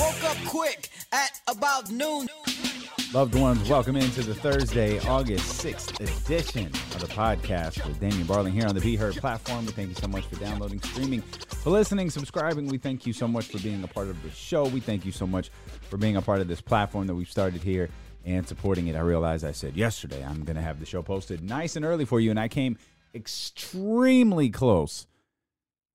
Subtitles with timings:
[0.00, 2.26] Woke up quick at about noon.
[3.12, 8.52] Loved ones, welcome into the Thursday, August 6th edition of the podcast with Damien Barling
[8.52, 9.66] here on the Be Heard platform.
[9.66, 12.66] We thank you so much for downloading, streaming, for listening, subscribing.
[12.66, 14.64] We thank you so much for being a part of the show.
[14.64, 15.50] We thank you so much
[15.90, 17.90] for being a part of this platform that we've started here
[18.24, 18.96] and supporting it.
[18.96, 22.06] I realized I said yesterday I'm going to have the show posted nice and early
[22.06, 22.78] for you, and I came
[23.14, 25.06] extremely close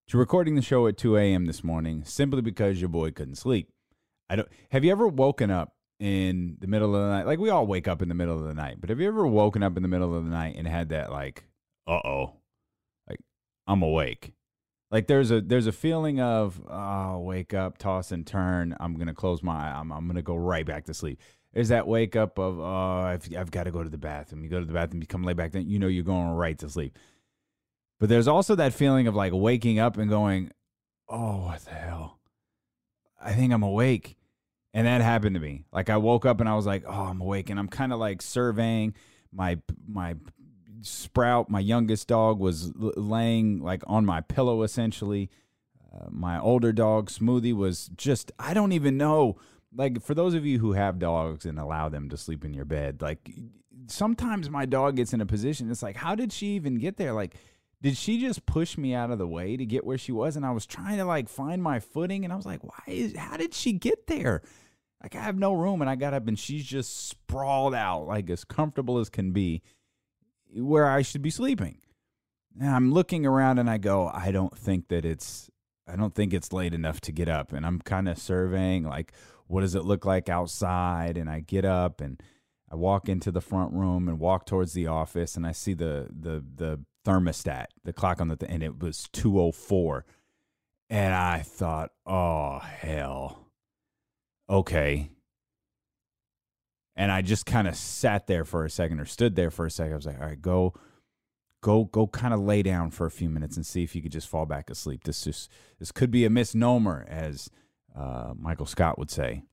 [0.09, 1.47] to recording the show at 2 a.m.
[1.47, 3.71] this morning simply because your boy couldn't sleep.
[4.29, 4.47] I don't.
[4.71, 7.25] Have you ever woken up in the middle of the night?
[7.25, 9.25] Like we all wake up in the middle of the night, but have you ever
[9.27, 11.45] woken up in the middle of the night and had that like,
[11.87, 12.33] uh oh,
[13.07, 13.19] like
[13.67, 14.33] I'm awake.
[14.91, 19.13] Like there's a there's a feeling of oh wake up toss and turn I'm gonna
[19.13, 21.19] close my I'm I'm gonna go right back to sleep.
[21.53, 24.43] There's that wake up of oh I've I've got to go to the bathroom.
[24.43, 26.57] You go to the bathroom, you come lay back, then you know you're going right
[26.59, 26.97] to sleep.
[27.99, 30.51] But there's also that feeling of like waking up and going,
[31.09, 32.19] oh what the hell,
[33.25, 34.15] I think I'm awake.
[34.73, 35.63] And that happened to me.
[35.71, 37.99] Like I woke up and I was like, "Oh, I'm awake." And I'm kind of
[37.99, 38.93] like surveying
[39.31, 40.15] my my
[40.81, 45.31] Sprout, my youngest dog, was laying like on my pillow essentially.
[45.93, 49.37] Uh, my older dog, Smoothie, was just I don't even know.
[49.73, 52.65] Like for those of you who have dogs and allow them to sleep in your
[52.65, 53.31] bed, like
[53.87, 55.71] sometimes my dog gets in a position.
[55.71, 57.13] It's like, how did she even get there?
[57.13, 57.35] Like
[57.81, 60.35] did she just push me out of the way to get where she was?
[60.35, 63.15] And i was trying to like find my footing and i was like why is
[63.15, 64.41] how did she get there?
[65.01, 68.29] Like i have no room and i got up and she's just sprawled out like
[68.29, 69.61] as comfortable as can be
[70.53, 71.79] where i should be sleeping.
[72.59, 75.49] And i'm looking around and i go i don't think that it's
[75.87, 77.53] i don't think it's late enough to get up.
[77.53, 79.13] And i'm kind of surveying like
[79.47, 81.17] what does it look like outside?
[81.17, 82.21] And i get up and
[82.71, 86.07] I walk into the front room and walk towards the office, and I see the
[86.09, 90.05] the the thermostat, the clock on the th- and it was two oh four,
[90.89, 93.47] and I thought, oh hell,
[94.49, 95.11] okay.
[96.97, 99.71] And I just kind of sat there for a second, or stood there for a
[99.71, 99.93] second.
[99.93, 100.73] I was like, all right, go,
[101.61, 104.13] go, go, kind of lay down for a few minutes and see if you could
[104.13, 105.03] just fall back asleep.
[105.03, 107.49] This just this could be a misnomer, as
[107.95, 109.43] uh, Michael Scott would say.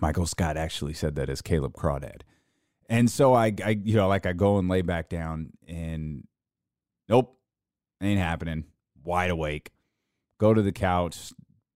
[0.00, 2.22] Michael Scott actually said that as Caleb Crawdad.
[2.88, 6.26] And so I, I, you know, like I go and lay back down and
[7.08, 7.36] nope,
[8.00, 8.64] ain't happening.
[9.04, 9.70] Wide awake.
[10.38, 11.32] Go to the couch,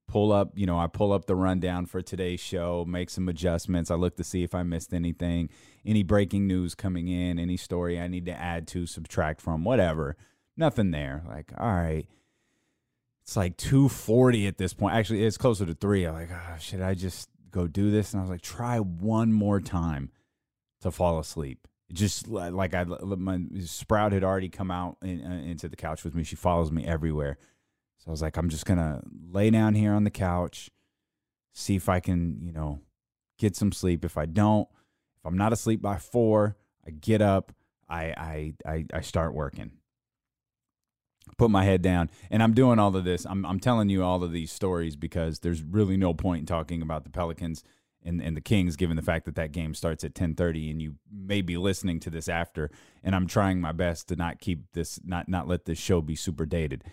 [0.07, 3.91] pull up, you know, I pull up the rundown for today's show, make some adjustments.
[3.91, 5.49] I look to see if I missed anything,
[5.85, 10.17] any breaking news coming in, any story I need to add to, subtract from, whatever.
[10.57, 11.23] Nothing there.
[11.27, 12.07] Like, all right.
[13.23, 14.95] It's like 240 at this point.
[14.95, 16.05] Actually, it's closer to three.
[16.05, 18.13] I'm like, oh, should I just go do this?
[18.13, 20.11] And I was like, try one more time
[20.81, 21.67] to fall asleep.
[21.93, 26.15] Just like I, my Sprout had already come out in, uh, into the couch with
[26.15, 26.23] me.
[26.23, 27.37] She follows me everywhere.
[27.99, 30.71] So I was like, I'm just gonna lay down here on the couch,
[31.53, 32.81] see if I can, you know,
[33.39, 34.05] get some sleep.
[34.05, 34.69] If I don't,
[35.19, 37.53] if I'm not asleep by four, I get up,
[37.89, 39.73] I I I, I start working.
[41.37, 43.27] Put my head down, and I'm doing all of this.
[43.27, 46.83] I'm I'm telling you all of these stories because there's really no point in talking
[46.83, 47.65] about the Pelicans
[48.05, 50.97] and, and the Kings, given the fact that that game starts at 10:30, and you
[51.13, 52.71] may be listening to this after.
[53.03, 56.15] And I'm trying my best to not keep this, not not let this show be
[56.15, 56.85] super dated.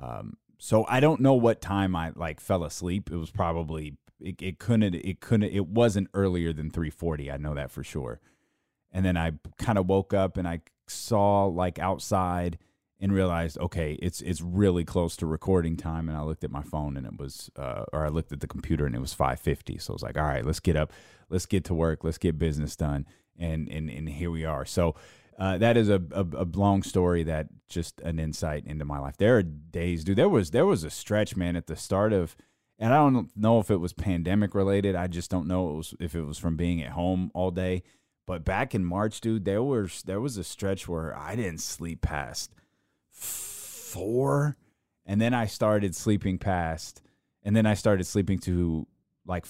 [0.00, 3.10] Um, so I don't know what time I like fell asleep.
[3.10, 7.32] It was probably it, it couldn't it couldn't it wasn't earlier than 3:40.
[7.32, 8.20] I know that for sure.
[8.92, 12.58] And then I kind of woke up and I saw like outside
[12.98, 16.62] and realized okay it's it's really close to recording time and i looked at my
[16.62, 19.80] phone and it was uh, or i looked at the computer and it was 5.50
[19.80, 20.92] so i was like all right let's get up
[21.28, 23.06] let's get to work let's get business done
[23.38, 24.64] and and, and here we are.
[24.64, 24.94] So
[25.38, 29.16] uh, that is a, a, a long story that just an insight into my life.
[29.16, 32.36] There are days dude there was there was a stretch man at the start of
[32.78, 35.94] and i don't know if it was pandemic related i just don't know it was,
[35.98, 37.82] if it was from being at home all day
[38.26, 42.02] but back in march dude there was there was a stretch where i didn't sleep
[42.02, 42.54] past
[43.16, 44.56] four,
[45.04, 47.02] and then I started sleeping past,
[47.42, 48.86] and then I started sleeping to
[49.26, 49.46] like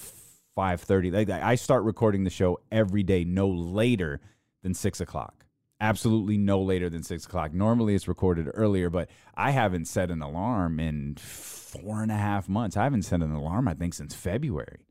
[0.55, 1.11] five thirty.
[1.11, 4.21] Like I start recording the show every day, no later
[4.63, 5.45] than six o'clock.
[5.79, 7.53] Absolutely no later than six o'clock.
[7.53, 12.49] Normally it's recorded earlier, but I haven't set an alarm in four and a half
[12.49, 12.75] months.
[12.75, 14.87] I haven't set an alarm, I think, since February.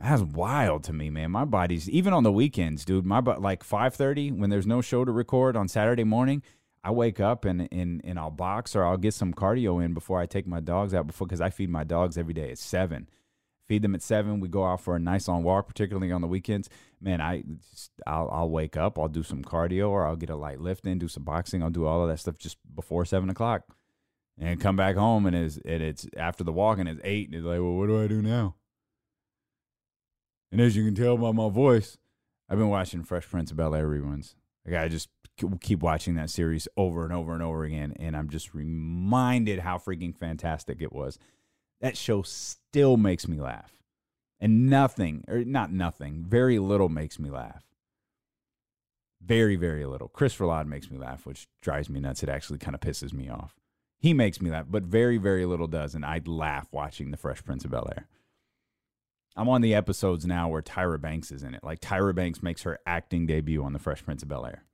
[0.00, 1.30] That's wild to me, man.
[1.30, 3.04] My body's even on the weekends, dude.
[3.04, 6.42] My but like five thirty when there's no show to record on Saturday morning.
[6.84, 10.20] I wake up and, and and I'll box or I'll get some cardio in before
[10.20, 13.08] I take my dogs out before because I feed my dogs every day at seven.
[13.66, 14.40] Feed them at seven.
[14.40, 16.68] We go out for a nice long walk, particularly on the weekends.
[17.00, 17.42] Man, I
[17.72, 18.98] just, I'll I'll wake up.
[18.98, 21.62] I'll do some cardio or I'll get a light lift in, do some boxing.
[21.62, 23.62] I'll do all of that stuff just before seven o'clock.
[24.38, 27.36] and come back home and it's and it's after the walk and it's eight and
[27.36, 28.56] it's like, well, what do I do now?
[30.52, 31.96] And as you can tell by my voice,
[32.48, 34.34] I've been watching Fresh Prince of Bel Air reruns.
[34.66, 35.08] Like I just
[35.60, 39.78] keep watching that series over and over and over again, and I'm just reminded how
[39.78, 41.18] freaking fantastic it was.
[41.80, 43.72] That show still makes me laugh,
[44.40, 47.64] and nothing, or not nothing, very little makes me laugh.
[49.20, 50.08] Very, very little.
[50.08, 52.22] Chris Rillard makes me laugh, which drives me nuts.
[52.22, 53.54] It actually kind of pisses me off.
[53.98, 57.42] He makes me laugh, but very, very little does, and I'd laugh watching The Fresh
[57.44, 58.06] Prince of Bel Air.
[59.36, 61.64] I'm on the episodes now where Tyra Banks is in it.
[61.64, 64.64] Like Tyra Banks makes her acting debut on The Fresh Prince of Bel Air.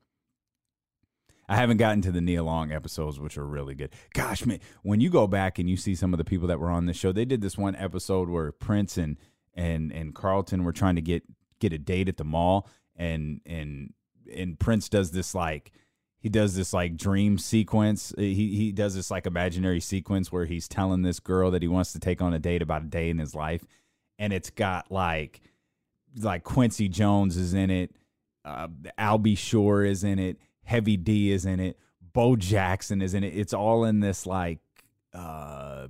[1.49, 3.91] I haven't gotten to the Nia Long episodes, which are really good.
[4.15, 6.71] Gosh, man, when you go back and you see some of the people that were
[6.71, 9.17] on the show, they did this one episode where Prince and
[9.55, 11.25] and and Carlton were trying to get
[11.59, 13.93] get a date at the mall, and and
[14.33, 15.73] and Prince does this like
[16.21, 18.15] he does this like dream sequence.
[18.17, 21.93] He he does this like imaginary sequence where he's telling this girl that he wants
[21.95, 23.67] to take on a date about a day in his life,
[24.21, 25.41] and it's got like
[26.23, 27.97] like Quincy Jones is in it,
[28.45, 28.69] uh,
[28.99, 29.35] Al B.
[29.35, 31.79] Sure is in it, Heavy D is in it,
[32.13, 33.35] Bo Jackson is in it.
[33.35, 34.61] It's all in this like
[35.15, 35.89] uh,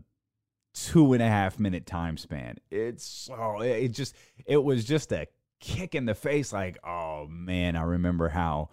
[0.72, 2.56] two and a half minute time span.
[2.70, 4.14] It's so it just
[4.46, 5.26] it was just a
[5.58, 6.52] kick in the face.
[6.52, 8.70] Like oh man, I remember how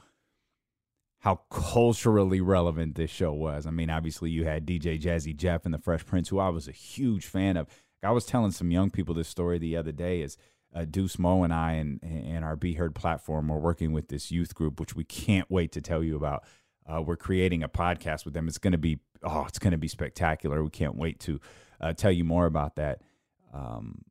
[1.20, 3.66] how culturally relevant this show was.
[3.66, 6.68] I mean, obviously you had DJ Jazzy Jeff and the Fresh Prince, who I was
[6.68, 7.68] a huge fan of.
[8.04, 10.22] I was telling some young people this story the other day.
[10.22, 10.38] Is
[10.76, 14.32] uh, Deuce Mo and I and and our Be Heard platform are working with this
[14.32, 16.44] youth group, which we can't wait to tell you about.
[16.88, 18.48] Uh, we're creating a podcast with them.
[18.48, 20.64] It's going to be oh, it's going to be spectacular.
[20.64, 21.40] We can't wait to
[21.82, 23.02] uh, tell you more about that.
[23.54, 24.04] Um,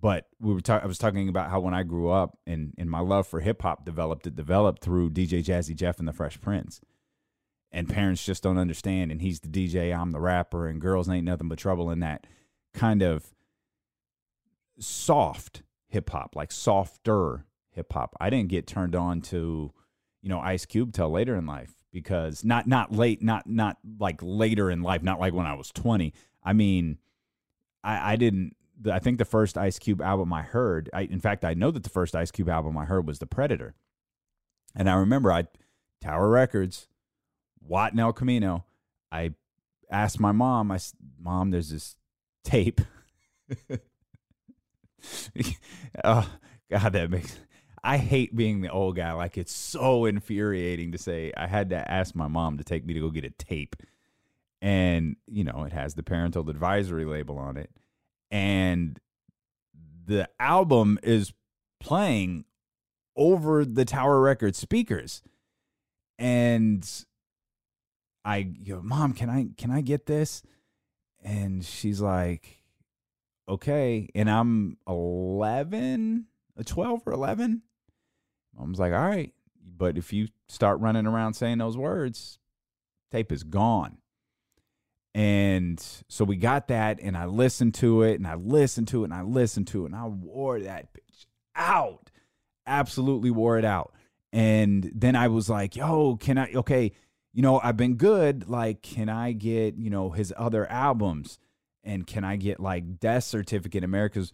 [0.00, 0.60] but we were.
[0.68, 3.62] I was talking about how when I grew up and and my love for hip
[3.62, 4.26] hop developed.
[4.26, 6.80] It developed through DJ Jazzy Jeff and the Fresh Prince.
[7.72, 9.12] And parents just don't understand.
[9.12, 12.26] And he's the DJ, I'm the rapper, and girls ain't nothing but trouble in that
[12.72, 13.34] kind of
[14.78, 18.16] soft hip hop, like softer hip hop.
[18.20, 19.72] I didn't get turned on to,
[20.22, 24.20] you know, Ice Cube till later in life because not not late, not not like
[24.22, 26.12] later in life, not like when I was 20.
[26.42, 26.98] I mean,
[27.82, 28.56] I, I didn't
[28.90, 31.82] I think the first Ice Cube album I heard, I in fact I know that
[31.82, 33.74] the first Ice Cube album I heard was The Predator.
[34.74, 35.44] And I remember I
[36.00, 36.88] Tower Records,
[37.60, 38.64] Watt and El Camino.
[39.12, 39.32] I
[39.90, 40.78] asked my mom, I
[41.20, 41.96] mom, there's this
[42.44, 42.80] tape.
[46.04, 46.30] oh
[46.70, 47.38] God, that makes
[47.82, 49.12] I hate being the old guy.
[49.12, 52.94] Like it's so infuriating to say I had to ask my mom to take me
[52.94, 53.76] to go get a tape.
[54.62, 57.70] And, you know, it has the parental advisory label on it.
[58.30, 58.98] And
[60.04, 61.32] the album is
[61.80, 62.44] playing
[63.16, 65.22] over the Tower Records speakers.
[66.18, 66.86] And
[68.24, 70.42] I go, Mom, can I can I get this?
[71.22, 72.62] And she's like,
[73.48, 74.08] okay.
[74.14, 76.26] And I'm 11,
[76.58, 77.62] uh, 12 or 11.
[78.56, 79.32] Mom's like, all right.
[79.76, 82.38] But if you start running around saying those words,
[83.10, 83.98] tape is gone.
[85.14, 89.06] And so we got that, and I listened to it, and I listened to it,
[89.06, 91.26] and I listened to it, and I wore that bitch
[91.56, 92.10] out.
[92.66, 93.92] Absolutely wore it out.
[94.32, 96.92] And then I was like, yo, can I, okay,
[97.32, 98.48] you know, I've been good.
[98.48, 101.38] Like, can I get, you know, his other albums?
[101.84, 104.32] And can I get like death certificate, America's,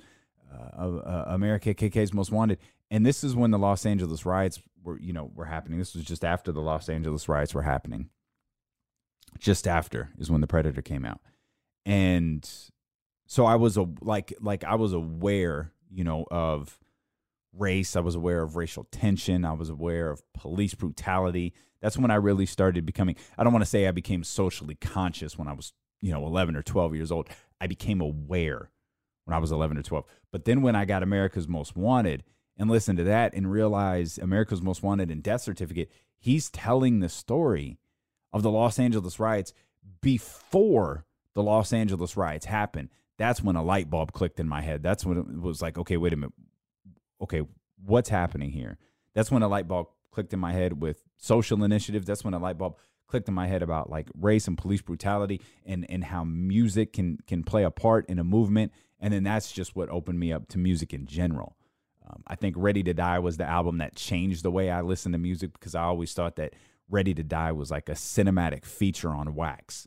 [0.52, 2.58] uh, uh, America KK's Most Wanted?
[2.90, 5.78] And this is when the Los Angeles riots were, you know, were happening.
[5.78, 8.08] This was just after the Los Angeles riots were happening.
[9.38, 11.20] Just after is when the Predator came out,
[11.84, 12.48] and
[13.26, 16.78] so I was a like like I was aware, you know, of
[17.52, 17.96] race.
[17.96, 19.44] I was aware of racial tension.
[19.44, 21.52] I was aware of police brutality.
[21.80, 25.38] That's when I really started becoming, I don't want to say I became socially conscious
[25.38, 27.28] when I was, you know, 11 or 12 years old.
[27.60, 28.70] I became aware
[29.24, 30.04] when I was 11 or 12.
[30.32, 32.24] But then when I got America's Most Wanted
[32.56, 37.08] and listened to that and realized America's Most Wanted and Death Certificate, he's telling the
[37.08, 37.78] story
[38.32, 39.52] of the Los Angeles riots
[40.00, 41.04] before
[41.34, 42.88] the Los Angeles riots happened.
[43.18, 44.82] That's when a light bulb clicked in my head.
[44.82, 46.32] That's when it was like, okay, wait a minute
[47.20, 47.42] okay,
[47.84, 48.78] what's happening here?
[49.14, 52.06] That's when a light bulb clicked in my head with social initiatives.
[52.06, 55.42] That's when a light bulb clicked in my head about like race and police brutality
[55.66, 58.72] and and how music can can play a part in a movement.
[58.98, 61.58] And then that's just what opened me up to music in general.
[62.08, 65.12] Um, I think Ready to Die was the album that changed the way I listen
[65.12, 66.54] to music because I always thought that
[66.88, 69.86] Ready to Die was like a cinematic feature on wax.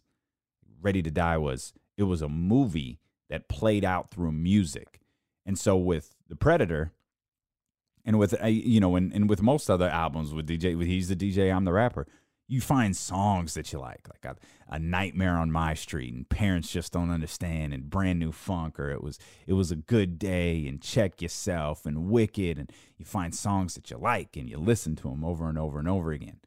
[0.80, 3.00] Ready to Die was it was a movie
[3.32, 5.02] that played out through music.
[5.44, 6.94] And so with The Predator,
[8.06, 11.16] and with uh, you know, and, and with most other albums with DJ, he's the
[11.16, 12.08] DJ, I'm the rapper.
[12.48, 16.72] you find songs that you like, like a, a, Nightmare on My Street and Parents
[16.72, 20.66] Just Don't Understand and Brand New Funk, or it was it was a good day
[20.68, 24.96] and Check Yourself and Wicked, and you find songs that you like and you listen
[24.98, 26.40] to them over and over and over again.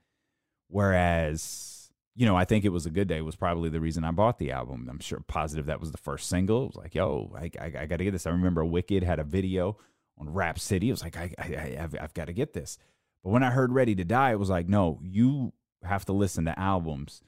[0.68, 4.10] Whereas, you know, I think it was a good day was probably the reason I
[4.10, 4.88] bought the album.
[4.90, 6.64] I'm sure positive that was the first single.
[6.64, 8.26] It was like, yo, I, I, I got to get this.
[8.26, 9.76] I remember Wicked had a video
[10.18, 10.88] on Rap City.
[10.88, 12.78] It was like, I, I, I've, I've got to get this.
[13.22, 15.52] But when I heard Ready to Die, it was like, no, you
[15.84, 17.22] have to listen to albums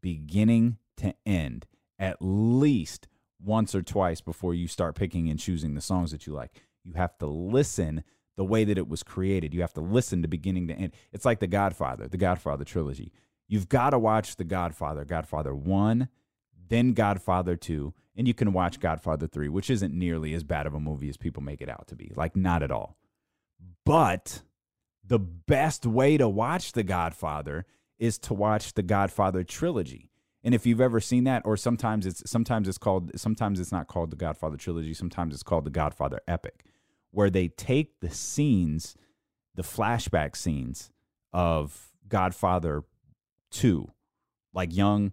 [0.00, 1.66] beginning to end
[1.98, 3.08] at least
[3.42, 6.52] once or twice before you start picking and choosing the songs that you like.
[6.84, 8.04] You have to listen
[8.36, 9.52] the way that it was created.
[9.52, 10.92] You have to listen to beginning to end.
[11.12, 13.12] It's like The Godfather, the Godfather trilogy.
[13.48, 16.08] You've got to watch The Godfather, Godfather 1,
[16.68, 20.74] then Godfather 2, and you can watch Godfather 3, which isn't nearly as bad of
[20.74, 22.10] a movie as people make it out to be.
[22.16, 22.98] Like, not at all.
[23.86, 24.42] But
[25.06, 27.64] the best way to watch The Godfather
[27.96, 30.10] is to watch the Godfather trilogy.
[30.42, 33.88] And if you've ever seen that, or sometimes it's sometimes it's called sometimes it's not
[33.88, 36.64] called the Godfather trilogy, sometimes it's called the Godfather epic,
[37.10, 38.96] where they take the scenes,
[39.54, 40.90] the flashback scenes
[41.32, 42.84] of Godfather
[43.50, 43.90] 2,
[44.54, 45.12] like young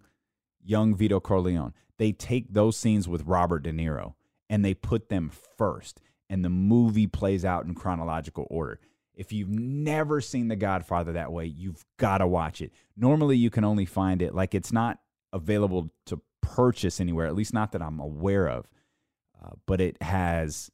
[0.63, 1.73] young Vito Corleone.
[1.97, 4.15] They take those scenes with Robert De Niro
[4.49, 8.79] and they put them first and the movie plays out in chronological order.
[9.13, 12.71] If you've never seen The Godfather that way, you've got to watch it.
[12.97, 14.99] Normally, you can only find it like it's not
[15.31, 18.67] available to purchase anywhere, at least not that I'm aware of.
[19.41, 20.69] Uh, but it has,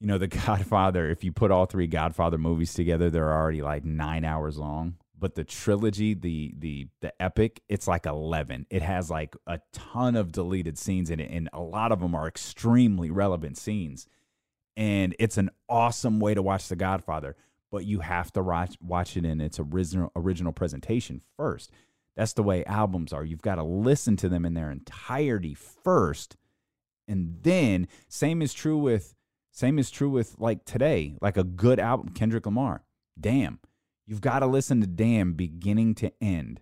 [0.00, 1.10] you know, The Godfather.
[1.10, 4.96] If you put all three Godfather movies together, they're already like nine hours long.
[5.20, 8.66] But the trilogy, the the the epic, it's like eleven.
[8.70, 12.14] It has like a ton of deleted scenes in it, and a lot of them
[12.14, 14.06] are extremely relevant scenes
[14.76, 17.36] and it's an awesome way to watch The Godfather.
[17.70, 21.70] But you have to watch watch it in its original original presentation first.
[22.16, 23.24] That's the way albums are.
[23.24, 26.36] You've got to listen to them in their entirety first,
[27.06, 29.14] and then same is true with
[29.52, 32.82] same is true with like today, like a good album, Kendrick Lamar.
[33.20, 33.60] Damn,
[34.06, 36.60] you've got to listen to Damn beginning to end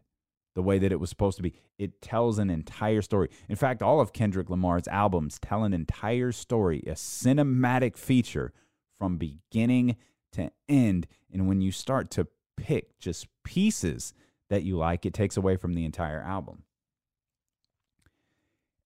[0.54, 1.54] the way that it was supposed to be.
[1.78, 3.30] It tells an entire story.
[3.48, 8.52] In fact, all of Kendrick Lamar's albums tell an entire story, a cinematic feature
[8.98, 9.96] from beginning
[10.32, 11.06] to end.
[11.32, 12.26] And when you start to
[12.56, 14.12] pick just pieces
[14.50, 16.64] that you like, it takes away from the entire album.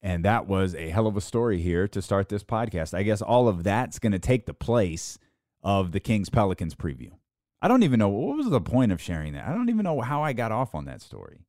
[0.02, 2.92] And that was a hell of a story here to start this podcast.
[2.92, 5.16] I guess all of that's going to take the place
[5.62, 7.12] of the Kings Pelicans preview.
[7.62, 9.46] I don't even know what was the point of sharing that.
[9.46, 11.46] I don't even know how I got off on that story.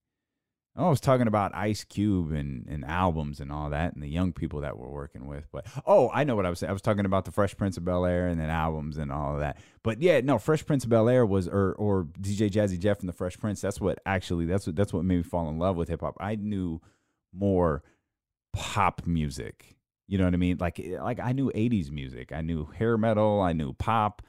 [0.76, 4.08] Oh, I was talking about Ice Cube and, and albums and all that and the
[4.08, 5.48] young people that we're working with.
[5.52, 6.70] But oh, I know what I was saying.
[6.70, 9.34] I was talking about the Fresh Prince of Bel Air and then albums and all
[9.36, 9.58] of that.
[9.84, 13.10] But yeah, no, Fresh Prince of Bel Air was or or DJ Jazzy Jeff and
[13.10, 13.62] the Fresh Prince.
[13.62, 16.16] That's what actually that's what that's what made me fall in love with hip hop.
[16.20, 16.82] I knew
[17.32, 17.84] more
[18.52, 19.76] pop music.
[20.08, 20.58] You know what I mean?
[20.60, 22.32] Like eh, like I knew 80s music.
[22.32, 24.24] I knew hair metal, I knew pop.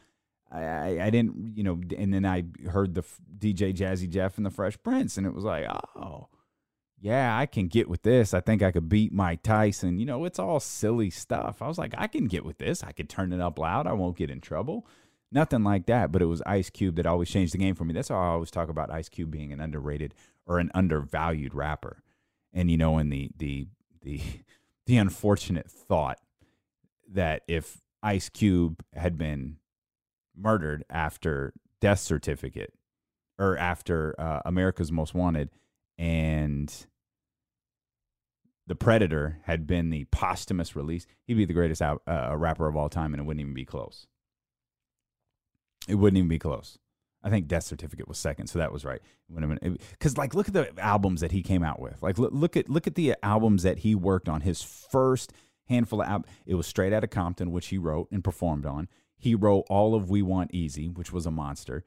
[0.50, 3.02] I, I didn't, you know, and then I heard the
[3.38, 6.28] DJ Jazzy Jeff and the Fresh Prince, and it was like, oh,
[7.04, 8.32] yeah, I can get with this.
[8.32, 9.98] I think I could beat Mike Tyson.
[9.98, 11.60] You know, it's all silly stuff.
[11.60, 12.82] I was like, I can get with this.
[12.82, 13.86] I could turn it up loud.
[13.86, 14.86] I won't get in trouble.
[15.30, 16.12] Nothing like that.
[16.12, 17.92] But it was Ice Cube that always changed the game for me.
[17.92, 20.14] That's how I always talk about Ice Cube being an underrated
[20.46, 22.02] or an undervalued rapper.
[22.54, 23.66] And you know, in the the
[24.00, 24.22] the
[24.86, 26.20] the unfortunate thought
[27.12, 29.56] that if Ice Cube had been
[30.36, 32.72] murdered after death certificate
[33.38, 35.50] or after uh, America's Most Wanted
[35.98, 36.86] and
[38.66, 42.76] the Predator had been the posthumous release, he'd be the greatest out, uh, rapper of
[42.76, 44.06] all time, and it wouldn't even be close.
[45.86, 46.78] It wouldn't even be close.
[47.22, 49.00] I think Death Certificate was second, so that was right.
[49.32, 52.02] Because like, look at the albums that he came out with.
[52.02, 54.42] Like, look, look at look at the albums that he worked on.
[54.42, 55.32] His first
[55.66, 58.88] handful of albums, it was Straight out of Compton, which he wrote and performed on.
[59.16, 61.84] He wrote all of We Want Eazy, which was a monster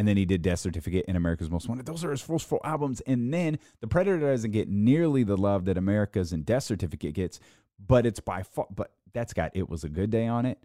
[0.00, 1.84] and then he did Death Certificate and America's Most Wanted.
[1.84, 5.66] Those are his first four albums, and then The Predator doesn't get nearly the love
[5.66, 7.38] that America's and Death Certificate gets,
[7.78, 8.66] but it's by far.
[8.74, 10.58] But that's got It Was a Good Day on it.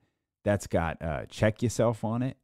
[0.46, 2.38] That's got uh, Check Yourself on it.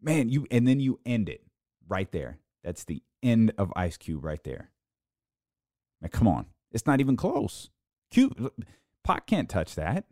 [0.00, 1.42] Man, you and then you end it
[1.86, 2.38] right there.
[2.64, 4.70] That's the end of Ice Cube right there.
[6.00, 7.68] Man, come on, it's not even close.
[8.10, 8.52] Cube,
[9.04, 10.04] Pac can't touch that.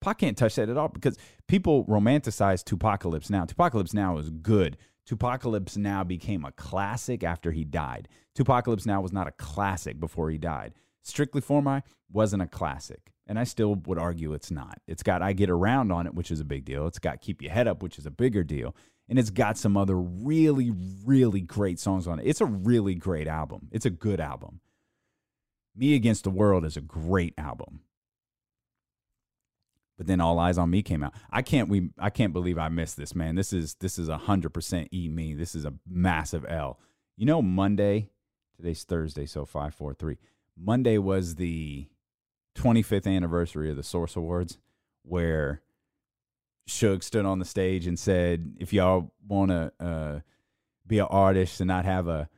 [0.00, 3.44] Pac can't touch that at all because people romanticize Tupacalypse now.
[3.44, 4.76] Tupacalypse now is good.
[5.08, 8.08] Tupacalypse now became a classic after he died.
[8.36, 10.74] Tupacalypse now was not a classic before he died.
[11.02, 13.12] Strictly for My wasn't a classic.
[13.26, 14.80] And I still would argue it's not.
[14.86, 16.86] It's got I Get Around on it, which is a big deal.
[16.86, 18.74] It's got Keep Your Head Up, which is a bigger deal.
[19.08, 20.72] And it's got some other really,
[21.04, 22.26] really great songs on it.
[22.26, 23.68] It's a really great album.
[23.70, 24.60] It's a good album.
[25.74, 27.80] Me Against the World is a great album.
[29.98, 31.12] But then All Eyes on Me came out.
[31.30, 33.34] I can't we I can't believe I missed this, man.
[33.34, 35.34] This is this is a hundred percent e me.
[35.34, 36.78] This is a massive L.
[37.16, 38.08] You know, Monday,
[38.56, 40.16] today's Thursday, so five, four, three.
[40.56, 41.88] Monday was the
[42.56, 44.58] 25th anniversary of the Source Awards,
[45.02, 45.62] where
[46.68, 50.20] Suge stood on the stage and said, "If y'all want to uh,
[50.86, 52.28] be an artist and not have a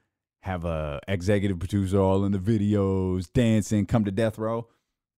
[0.40, 4.66] have a executive producer all in the videos, dancing, come to Death Row."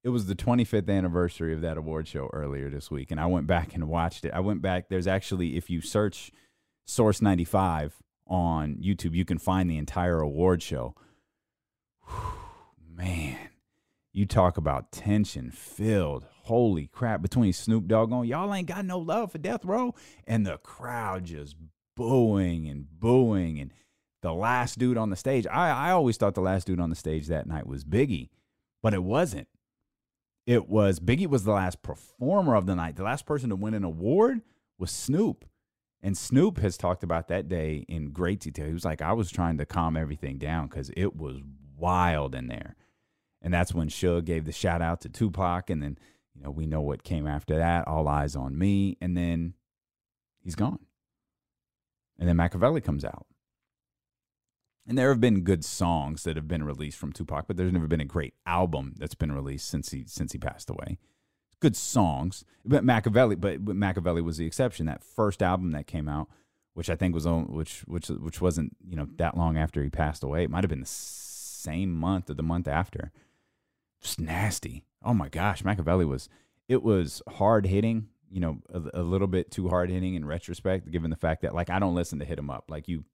[0.04, 3.46] It was the 25th anniversary of that award show earlier this week, and I went
[3.46, 4.32] back and watched it.
[4.34, 4.88] I went back.
[4.88, 6.32] There's actually, if you search
[6.84, 10.96] Source 95 on YouTube, you can find the entire award show.
[12.92, 13.38] Man,
[14.12, 16.26] you talk about tension filled.
[16.44, 17.22] Holy crap!
[17.22, 19.94] Between Snoop Dogg on, y'all ain't got no love for Death Row,
[20.26, 21.54] and the crowd just
[21.94, 23.72] booing and booing, and
[24.20, 25.46] the last dude on the stage.
[25.46, 28.30] I I always thought the last dude on the stage that night was Biggie,
[28.82, 29.46] but it wasn't.
[30.46, 32.96] It was Biggie was the last performer of the night.
[32.96, 34.42] The last person to win an award
[34.78, 35.44] was Snoop.
[36.02, 38.66] And Snoop has talked about that day in great detail.
[38.66, 41.40] He was like, I was trying to calm everything down because it was
[41.76, 42.74] wild in there.
[43.40, 45.70] And that's when Suge gave the shout out to Tupac.
[45.70, 45.98] And then,
[46.34, 48.96] you know, we know what came after that All Eyes on Me.
[49.00, 49.54] And then
[50.40, 50.80] he's gone.
[52.18, 53.26] And then Makaveli comes out.
[54.86, 57.86] And there have been good songs that have been released from Tupac, but there's never
[57.86, 60.98] been a great album that's been released since he since he passed away.
[61.60, 64.86] Good songs, but Makaveli, but, but Makaveli was the exception.
[64.86, 66.28] That first album that came out,
[66.74, 69.90] which I think was on, which which which wasn't you know that long after he
[69.90, 70.42] passed away.
[70.42, 73.12] It might have been the same month or the month after.
[74.00, 74.84] Just nasty.
[75.04, 76.28] Oh my gosh, Makaveli was
[76.68, 78.08] it was hard hitting.
[78.28, 81.54] You know, a, a little bit too hard hitting in retrospect, given the fact that
[81.54, 82.64] like I don't listen to hit 'Em Up.
[82.68, 83.04] Like you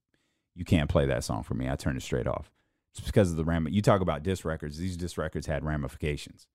[0.59, 1.71] you can't play that song for me.
[1.71, 2.51] I turn it straight off.
[2.93, 3.69] Just because of the ram.
[3.71, 4.77] You talk about disc records.
[4.77, 6.49] These disc records had ramifications,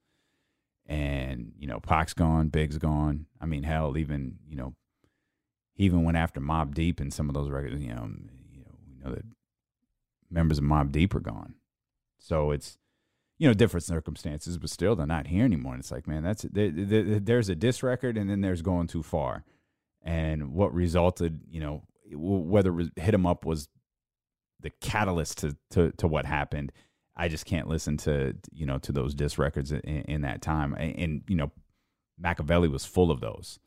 [0.86, 3.28] and you know, Pac's gone, Big's gone.
[3.40, 4.76] I mean, hell, even you know,
[5.74, 7.82] he even went after Mobb Deep and some of those records.
[7.82, 9.24] You know, um, you know, we know that
[10.30, 11.54] members of Mobb Deep are gone,
[12.20, 12.78] so it's
[13.38, 15.76] you know different circumstances, but still they're not here anymore.
[15.76, 18.88] And it's like, man, that's there, there, there's a disc record, and then there's going
[18.88, 19.46] too far,
[20.02, 23.70] and what resulted, you know, whether hit him up was
[24.64, 26.72] the catalyst to, to to what happened.
[27.16, 30.74] I just can't listen to you know to those disc records in, in that time.
[30.74, 31.52] And, and, you know,
[32.22, 33.60] Makaveli was full of those.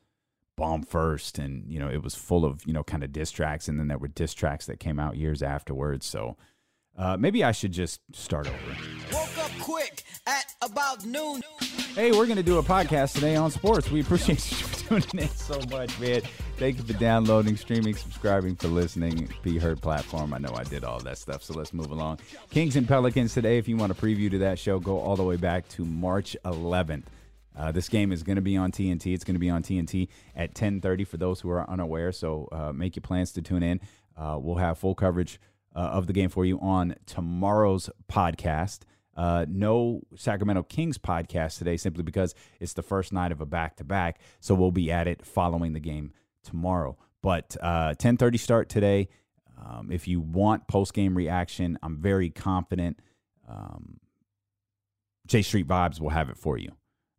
[0.56, 3.68] Bomb first, and you know it was full of you know kind of diss tracks,
[3.68, 6.06] and then there were diss tracks that came out years afterwards.
[6.06, 6.36] So
[6.96, 8.76] uh, maybe I should just start over.
[9.12, 11.42] Woke up quick at about noon.
[11.94, 13.90] Hey, we're going to do a podcast today on sports.
[13.90, 14.56] We appreciate you
[14.88, 16.22] tuning in so much, man.
[16.56, 19.28] Thank you for downloading, streaming, subscribing, for listening.
[19.42, 20.32] Be Heard platform.
[20.32, 22.20] I know I did all that stuff, so let's move along.
[22.50, 23.58] Kings and Pelicans today.
[23.58, 26.36] If you want a preview to that show, go all the way back to March
[26.44, 27.04] 11th.
[27.56, 29.14] Uh, this game is going to be on TNT.
[29.14, 32.12] It's going to be on TNT at 10:30 for those who are unaware.
[32.12, 33.80] So uh, make your plans to tune in.
[34.16, 35.40] Uh, we'll have full coverage
[35.74, 38.80] uh, of the game for you on tomorrow's podcast.
[39.16, 43.76] Uh, no Sacramento Kings podcast today, simply because it's the first night of a back
[43.76, 44.20] to back.
[44.40, 46.96] So we'll be at it following the game tomorrow.
[47.22, 49.08] But uh, 10:30 start today.
[49.58, 53.00] Um, if you want post game reaction, I'm very confident.
[53.48, 54.00] Um,
[55.26, 56.72] J Street Vibes will have it for you.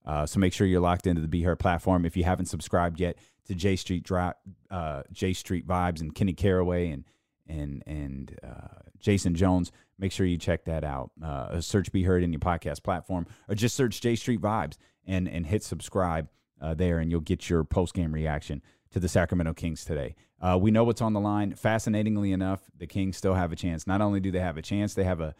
[0.05, 2.05] Uh, so make sure you're locked into the Be Heard platform.
[2.05, 4.31] If you haven't subscribed yet to J Street Dri-
[4.69, 7.03] uh, J Street Vibes and Kenny Caraway and
[7.47, 11.11] and and uh, Jason Jones, make sure you check that out.
[11.23, 15.27] Uh, search Be Heard in your podcast platform, or just search J Street Vibes and
[15.27, 16.29] and hit subscribe
[16.61, 20.15] uh, there, and you'll get your post game reaction to the Sacramento Kings today.
[20.39, 21.55] Uh, we know what's on the line.
[21.55, 23.87] Fascinatingly enough, the Kings still have a chance.
[23.87, 25.35] Not only do they have a chance, they have a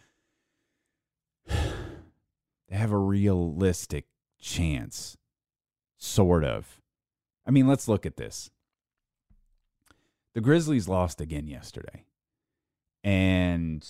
[1.47, 4.05] they have a realistic
[4.39, 5.17] chance,
[5.97, 6.81] sort of.
[7.45, 8.49] I mean, let's look at this.
[10.33, 12.05] The Grizzlies lost again yesterday,
[13.03, 13.87] and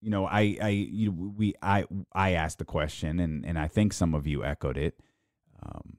[0.00, 3.92] you know, I, I, you, we, I, I asked the question, and and I think
[3.92, 5.00] some of you echoed it.
[5.62, 5.96] Um,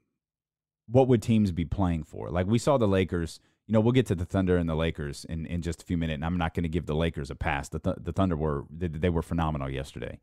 [0.88, 2.30] what would teams be playing for?
[2.30, 3.40] Like we saw the Lakers.
[3.68, 5.96] You know, we'll get to the Thunder and the Lakers in, in just a few
[5.96, 6.16] minutes.
[6.16, 7.70] And I'm not going to give the Lakers a pass.
[7.70, 10.20] The, th- the Thunder were they, they, were phenomenal yesterday,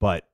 [0.00, 0.26] but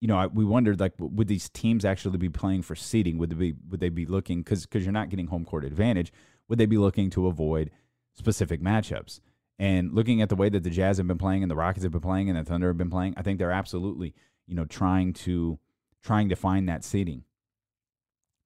[0.00, 3.18] you know, I, we wondered like would these teams actually be playing for seeding?
[3.18, 6.12] Would they be would they be looking because because you're not getting home court advantage?
[6.48, 7.70] Would they be looking to avoid
[8.14, 9.20] specific matchups?
[9.62, 11.92] And looking at the way that the Jazz have been playing and the Rockets have
[11.92, 14.12] been playing and the Thunder have been playing, I think they're absolutely
[14.46, 15.58] you know, trying to
[16.02, 17.24] trying to find that seeding,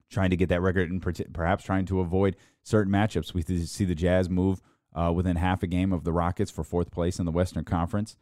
[0.09, 1.01] trying to get that record, and
[1.33, 3.33] perhaps trying to avoid certain matchups.
[3.33, 4.61] We see the Jazz move
[4.93, 8.15] uh, within half a game of the Rockets for fourth place in the Western Conference.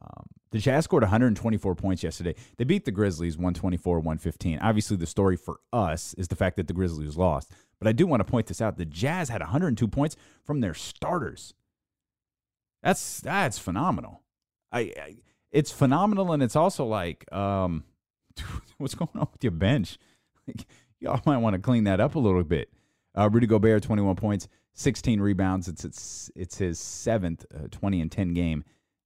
[0.00, 2.34] Um, the Jazz scored 124 points yesterday.
[2.58, 4.58] They beat the Grizzlies 124 115.
[4.60, 7.50] Obviously, the story for us is the fact that the Grizzlies lost.
[7.78, 8.76] But I do want to point this out.
[8.76, 11.54] The Jazz had 102 points from their starters.
[12.84, 14.20] That's that's phenomenal.
[14.70, 15.16] I, I
[15.50, 17.84] it's phenomenal, and it's also like, um,
[18.78, 19.98] what's going on with your bench?
[20.46, 20.66] Like,
[21.00, 22.70] y'all might want to clean that up a little bit.
[23.16, 25.68] Uh, Rudy Gobert, 21 points, 16 rebounds.
[25.68, 28.62] It's it's it's his seventh uh, 20 and 10 game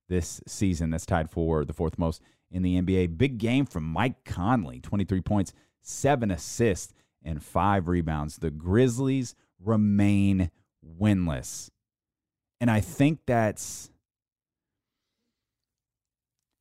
[0.09, 0.91] this season.
[0.91, 3.17] That's tied for the fourth most in the NBA.
[3.17, 8.39] Big game from Mike Conley, 23 points, seven assists, and five rebounds.
[8.39, 10.51] The Grizzlies remain
[10.85, 11.71] winless.
[12.61, 13.91] And I think that's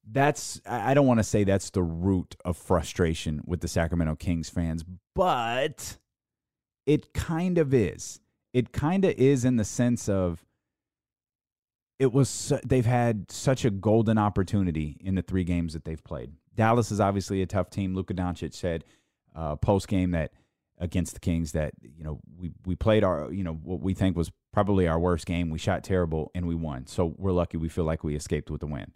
[0.10, 4.50] that's I don't want to say that's the root of frustration with the Sacramento Kings
[4.50, 5.98] fans, but
[6.86, 8.20] it kind of is.
[8.54, 10.46] It kind of is in the sense of
[12.00, 16.32] it was they've had such a golden opportunity in the three games that they've played.
[16.56, 17.94] Dallas is obviously a tough team.
[17.94, 18.84] Luka Doncic said
[19.36, 20.32] uh, post game that
[20.80, 24.16] against the Kings that you know we we played our you know what we think
[24.16, 25.52] was probably our worst game.
[25.52, 26.88] We shot terrible and we won.
[26.88, 27.58] So we're lucky.
[27.58, 28.92] We feel like we escaped with the win.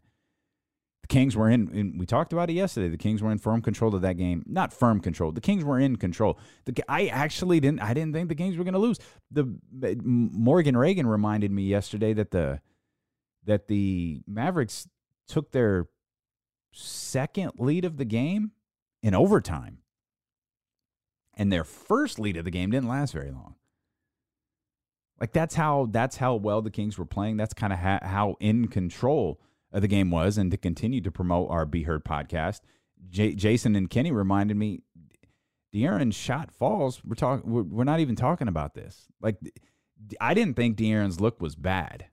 [1.04, 2.90] The Kings were in, in we talked about it yesterday.
[2.90, 4.42] The Kings were in firm control of that game.
[4.48, 5.32] Not firm control.
[5.32, 6.40] The Kings were in control.
[6.66, 8.98] The I actually didn't I didn't think the Kings were going to lose.
[9.30, 9.44] The
[9.84, 12.60] uh, Morgan Ragan reminded me yesterday that the
[13.46, 14.88] that the Mavericks
[15.28, 15.90] took their
[16.72, 18.54] second lead of the game
[19.04, 19.78] in overtime.
[21.38, 23.58] And their first lead of the game didn't last very long.
[25.22, 27.38] Like that's how that's how well the Kings were playing.
[27.38, 29.40] That's kind of ha- how in control
[29.72, 30.40] the game was.
[30.40, 32.62] And to continue to promote our Be Heard podcast,
[33.08, 34.82] J- Jason and Kenny reminded me,
[35.74, 37.04] De'Aaron shot falls.
[37.06, 37.50] We're talking.
[37.50, 39.06] We're, we're not even talking about this.
[39.22, 39.38] Like
[40.20, 42.08] I didn't think De'Aaron's look was bad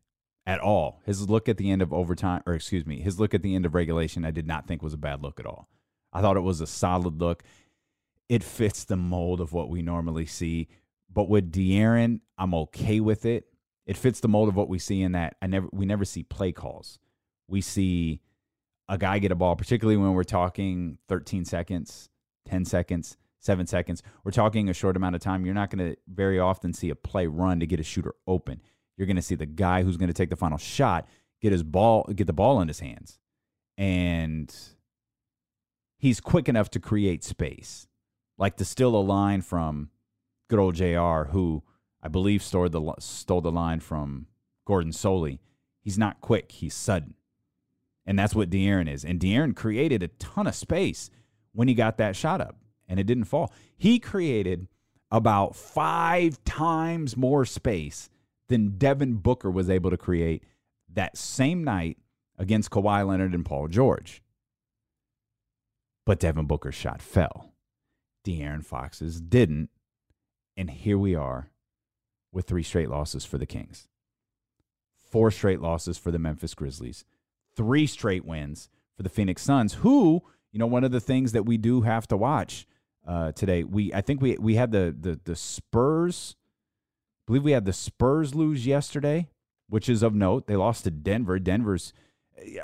[0.46, 1.00] at all.
[1.06, 3.64] His look at the end of overtime, or excuse me, his look at the end
[3.64, 5.68] of regulation, I did not think was a bad look at all.
[6.12, 7.42] I thought it was a solid look.
[8.28, 10.68] It fits the mold of what we normally see.
[11.12, 13.46] But with De'Aaron, I'm okay with it.
[13.86, 16.22] It fits the mold of what we see in that I never we never see
[16.22, 16.98] play calls.
[17.46, 18.20] We see
[18.88, 22.10] a guy get a ball, particularly when we're talking 13 seconds,
[22.46, 24.02] 10 seconds, seven seconds.
[24.24, 25.44] We're talking a short amount of time.
[25.44, 28.60] You're not going to very often see a play run to get a shooter open.
[28.96, 31.06] You're going to see the guy who's going to take the final shot
[31.40, 33.18] get his ball, get the ball in his hands,
[33.76, 34.52] and
[35.98, 37.86] he's quick enough to create space,
[38.36, 39.90] like to steal a line from
[40.48, 41.62] good old J.R., who
[42.02, 44.26] I believe stole the stole the line from
[44.64, 45.38] Gordon Solie.
[45.80, 47.14] He's not quick; he's sudden,
[48.06, 49.04] and that's what De'Aaron is.
[49.04, 51.10] And De'Aaron created a ton of space
[51.52, 52.56] when he got that shot up,
[52.88, 53.52] and it didn't fall.
[53.76, 54.68] He created
[55.10, 58.10] about five times more space
[58.48, 60.44] than Devin Booker was able to create
[60.92, 61.98] that same night
[62.38, 64.22] against Kawhi Leonard and Paul George.
[66.06, 67.52] But Devin Booker's shot fell.
[68.24, 69.70] De'Aaron Fox's didn't.
[70.58, 71.50] And here we are
[72.32, 73.86] with three straight losses for the Kings,
[75.08, 77.04] four straight losses for the Memphis Grizzlies,
[77.54, 81.46] three straight wins for the Phoenix Suns, who, you know, one of the things that
[81.46, 82.66] we do have to watch
[83.06, 86.34] uh, today, we I think we we had the the the Spurs
[87.28, 89.28] believe we had the Spurs lose yesterday,
[89.68, 90.48] which is of note.
[90.48, 91.38] They lost to Denver.
[91.38, 91.92] Denver's,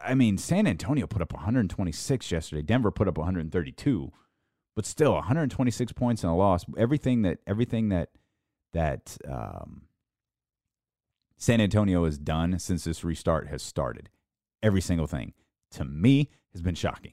[0.02, 2.62] I mean, San Antonio put up 126 yesterday.
[2.62, 4.12] Denver put up 132,
[4.74, 6.64] but still 126 points and a loss.
[6.76, 8.10] Everything that everything that
[8.72, 9.82] that um,
[11.36, 14.10] San Antonio has done since this restart has started.
[14.62, 15.34] Every single thing
[15.72, 17.12] to me has been shocking.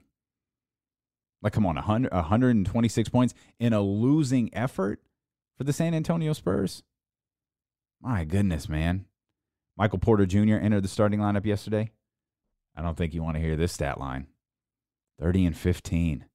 [1.41, 5.01] Like, come on, 100, 126 points in a losing effort
[5.57, 6.83] for the San Antonio Spurs.
[7.99, 9.05] My goodness, man.
[9.77, 10.55] Michael Porter Jr.
[10.55, 11.91] entered the starting lineup yesterday.
[12.75, 14.27] I don't think you want to hear this stat line
[15.19, 16.25] 30 and 15.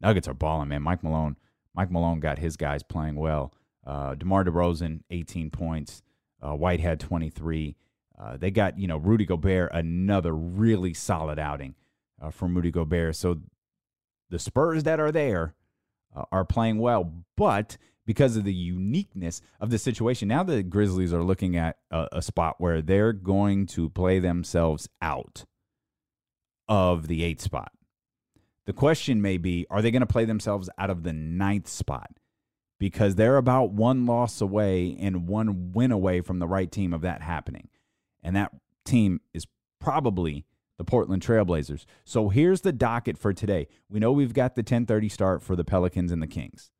[0.00, 0.82] Nuggets are balling, man.
[0.82, 1.36] Mike Malone.
[1.74, 3.52] Mike Malone got his guys playing well.
[3.86, 6.02] Uh, DeMar DeRozan, 18 points.
[6.42, 7.76] Uh, Whitehead, 23.
[8.18, 11.74] Uh, they got, you know, Rudy Gobert, another really solid outing
[12.20, 13.16] uh, from Rudy Gobert.
[13.16, 13.38] So
[14.30, 15.54] the Spurs that are there
[16.14, 17.76] uh, are playing well, but
[18.08, 20.28] because of the uniqueness of the situation.
[20.28, 24.88] Now the Grizzlies are looking at a, a spot where they're going to play themselves
[25.02, 25.44] out
[26.66, 27.70] of the eight spot.
[28.68, 32.10] The question may be are they going to play themselves out of the ninth spot?
[32.78, 37.00] Because they're about one loss away and one win away from the right team of
[37.00, 37.70] that happening.
[38.22, 38.52] And that
[38.84, 39.46] team is
[39.80, 40.44] probably
[40.76, 41.86] the Portland Trailblazers.
[42.04, 43.68] So here's the docket for today.
[43.88, 46.70] We know we've got the 10:30 start for the Pelicans and the Kings.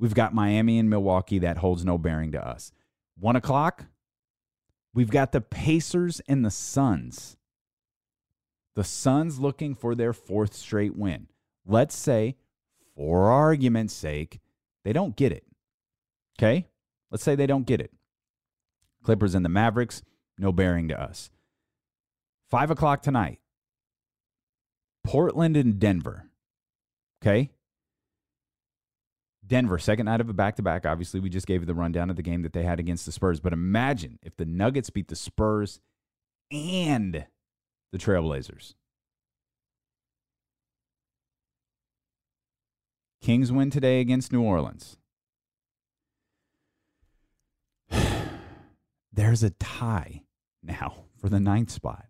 [0.00, 2.72] We've got Miami and Milwaukee that holds no bearing to us.
[3.16, 3.86] One o'clock,
[4.92, 7.36] we've got the Pacers and the Suns.
[8.80, 11.26] The Suns looking for their fourth straight win.
[11.66, 12.36] Let's say,
[12.96, 14.40] for argument's sake,
[14.84, 15.44] they don't get it.
[16.38, 16.66] Okay?
[17.10, 17.92] Let's say they don't get it.
[19.02, 20.00] Clippers and the Mavericks,
[20.38, 21.28] no bearing to us.
[22.48, 23.40] Five o'clock tonight,
[25.04, 26.30] Portland and Denver.
[27.22, 27.50] Okay?
[29.46, 30.86] Denver, second night of a back to back.
[30.86, 33.12] Obviously, we just gave you the rundown of the game that they had against the
[33.12, 33.40] Spurs.
[33.40, 35.80] But imagine if the Nuggets beat the Spurs
[36.50, 37.26] and
[37.92, 38.74] the Trailblazers.
[43.20, 44.96] Kings win today against New Orleans.
[49.12, 50.22] There's a tie
[50.62, 52.06] now for the ninth spot.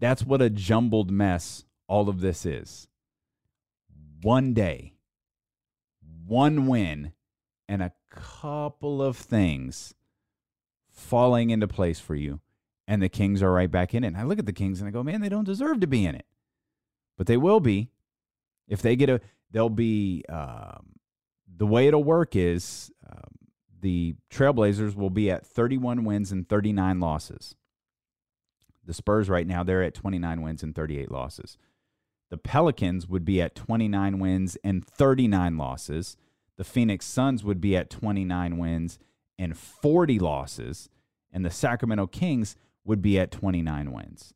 [0.00, 2.86] That's what a jumbled mess all of this is.
[4.22, 4.94] One day,
[6.26, 7.12] one win,
[7.68, 9.94] and a couple of things
[10.90, 12.40] falling into place for you
[12.88, 14.08] and the Kings are right back in it.
[14.08, 16.06] And I look at the Kings and I go, man, they don't deserve to be
[16.06, 16.24] in it,
[17.18, 17.90] but they will be
[18.66, 19.20] if they get a.
[19.50, 20.94] They'll be um,
[21.56, 23.30] the way it'll work is um,
[23.80, 27.54] the Trailblazers will be at 31 wins and 39 losses.
[28.84, 31.56] The Spurs right now they're at 29 wins and 38 losses.
[32.30, 36.16] The Pelicans would be at 29 wins and 39 losses.
[36.56, 38.98] The Phoenix Suns would be at 29 wins
[39.38, 40.90] and 40 losses.
[41.32, 42.56] And the Sacramento Kings
[42.88, 44.32] would be at 29 wins.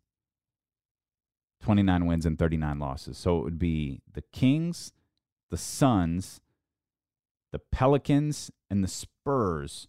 [1.63, 3.17] 29 wins and 39 losses.
[3.17, 4.93] So it would be the Kings,
[5.51, 6.43] the Suns,
[7.51, 9.89] the Pelicans, and the Spurs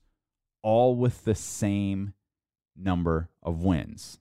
[0.61, 2.13] all with the same
[2.73, 4.19] number of wins.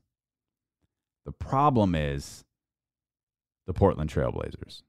[1.25, 2.45] The problem is
[3.69, 4.83] the Portland Trailblazers.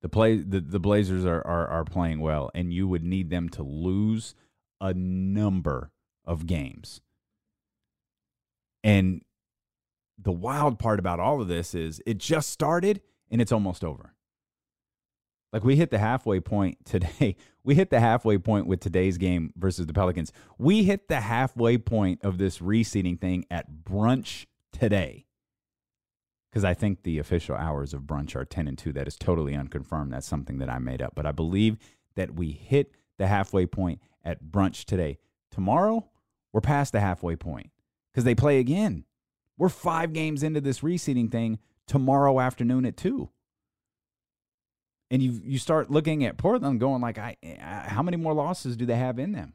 [0.00, 3.48] The play the, the Blazers are, are are playing well, and you would need them
[3.50, 4.34] to lose
[4.80, 5.90] a number
[6.24, 7.00] of games.
[8.82, 9.22] And
[10.18, 14.14] the wild part about all of this is it just started and it's almost over.
[15.52, 17.36] Like we hit the halfway point today.
[17.66, 20.34] We hit the halfway point with today's game versus the Pelicans.
[20.58, 25.24] We hit the halfway point of this reseeding thing at brunch today.
[26.50, 28.92] Because I think the official hours of brunch are 10 and 2.
[28.92, 30.12] That is totally unconfirmed.
[30.12, 31.14] That's something that I made up.
[31.14, 31.78] But I believe
[32.16, 35.16] that we hit the halfway point at brunch today.
[35.50, 36.10] Tomorrow,
[36.54, 37.70] we're past the halfway point
[38.12, 39.04] because they play again.
[39.58, 43.28] We're five games into this reseeding thing tomorrow afternoon at 2
[45.10, 48.76] and you you start looking at Portland going like I, I how many more losses
[48.76, 49.54] do they have in them?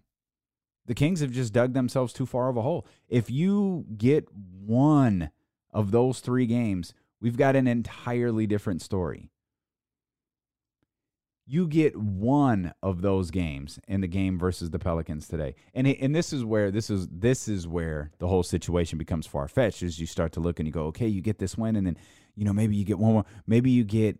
[0.85, 2.85] The Kings have just dug themselves too far of a hole.
[3.07, 5.31] If you get one
[5.71, 9.31] of those 3 games, we've got an entirely different story.
[11.51, 15.55] You get one of those games in the game versus the Pelicans today.
[15.73, 19.81] And and this is where this is this is where the whole situation becomes far-fetched
[19.81, 21.97] as you start to look and you go, "Okay, you get this win and then,
[22.35, 24.19] you know, maybe you get one more, maybe you get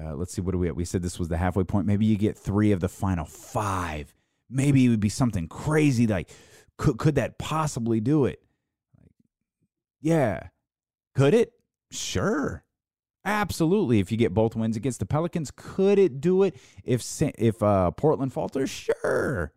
[0.00, 0.76] uh, let's see, what do we at?
[0.76, 1.86] We said this was the halfway point.
[1.86, 4.14] Maybe you get three of the final five.
[4.48, 6.30] Maybe it would be something crazy like,
[6.78, 8.40] could, could that possibly do it?
[9.00, 9.10] Like,
[10.00, 10.48] yeah.
[11.14, 11.52] Could it?
[11.90, 12.64] Sure.
[13.24, 14.00] Absolutely.
[14.00, 16.56] If you get both wins against the Pelicans, could it do it?
[16.84, 17.04] If
[17.38, 19.52] if uh, Portland falters, sure.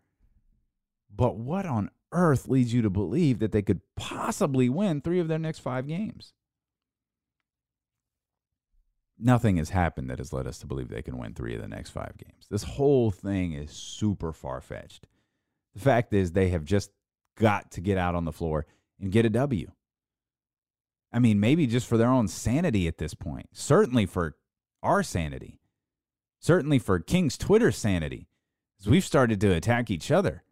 [1.14, 5.28] But what on earth leads you to believe that they could possibly win three of
[5.28, 6.34] their next five games?
[9.20, 11.68] nothing has happened that has led us to believe they can win three of the
[11.68, 12.48] next five games.
[12.50, 15.08] This whole thing is super far fetched.
[15.74, 16.92] The fact is, they have just
[17.38, 18.66] got to get out on the floor
[19.00, 19.72] and get a W.
[21.16, 23.48] I mean, maybe just for their own sanity at this point.
[23.54, 24.36] Certainly for
[24.84, 25.62] our sanity.
[26.42, 28.28] Certainly for King's Twitter sanity.
[28.82, 30.44] As we've started to attack each other.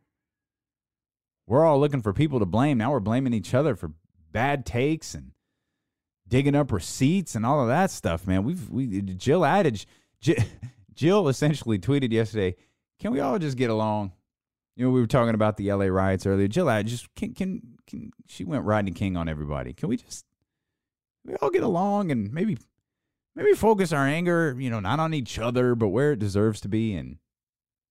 [1.45, 2.77] We're all looking for people to blame.
[2.77, 3.91] Now we're blaming each other for
[4.31, 5.31] bad takes and
[6.29, 8.45] digging up receipts and all of that stuff, man.
[8.45, 9.85] We've we Jill Adage,
[10.93, 12.55] Jill essentially tweeted yesterday,
[13.01, 14.13] "Can we all just get along?"
[14.77, 16.47] You know, we were talking about the LA riots earlier.
[16.47, 19.73] Jill Adage just can can can she went Rodney King on everybody.
[19.73, 20.25] Can we just
[21.25, 22.57] we all get along and maybe
[23.35, 26.67] maybe focus our anger, you know, not on each other, but where it deserves to
[26.67, 27.17] be, and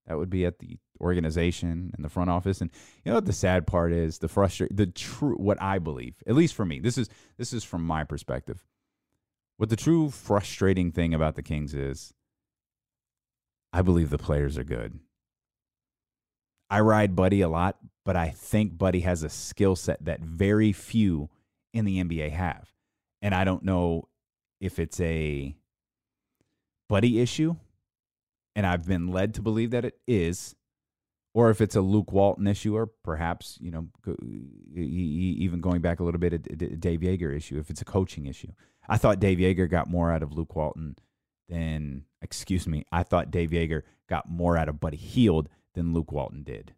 [0.07, 2.61] that would be at the organization and the front office.
[2.61, 2.71] And
[3.03, 4.19] you know what the sad part is?
[4.19, 6.79] The frustrate the true what I believe, at least for me.
[6.79, 8.65] This is this is from my perspective.
[9.57, 12.13] What the true frustrating thing about the Kings is
[13.71, 14.99] I believe the players are good.
[16.69, 20.71] I ride Buddy a lot, but I think Buddy has a skill set that very
[20.71, 21.29] few
[21.71, 22.72] in the NBA have.
[23.23, 24.09] And I don't know
[24.59, 25.55] if it's a
[26.89, 27.55] Buddy issue,
[28.55, 30.55] and I've been led to believe that it is,
[31.33, 33.87] or if it's a Luke Walton issue, or perhaps, you know,
[34.75, 38.51] even going back a little bit, a Dave Joerger issue, if it's a coaching issue.
[38.87, 40.97] I thought Dave Joerger got more out of Luke Walton
[41.47, 46.11] than, excuse me, I thought Dave Joerger got more out of Buddy Hield than Luke
[46.11, 46.73] Walton did.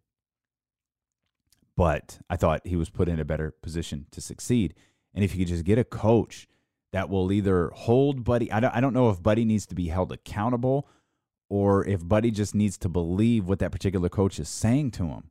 [1.76, 4.74] But I thought he was put in a better position to succeed.
[5.16, 6.46] And if you could just get a coach
[6.92, 9.88] that will either hold Buddy, I don't, I don't know if Buddy needs to be
[9.88, 10.86] held accountable
[11.48, 15.30] or if Buddy just needs to believe what that particular coach is saying to him.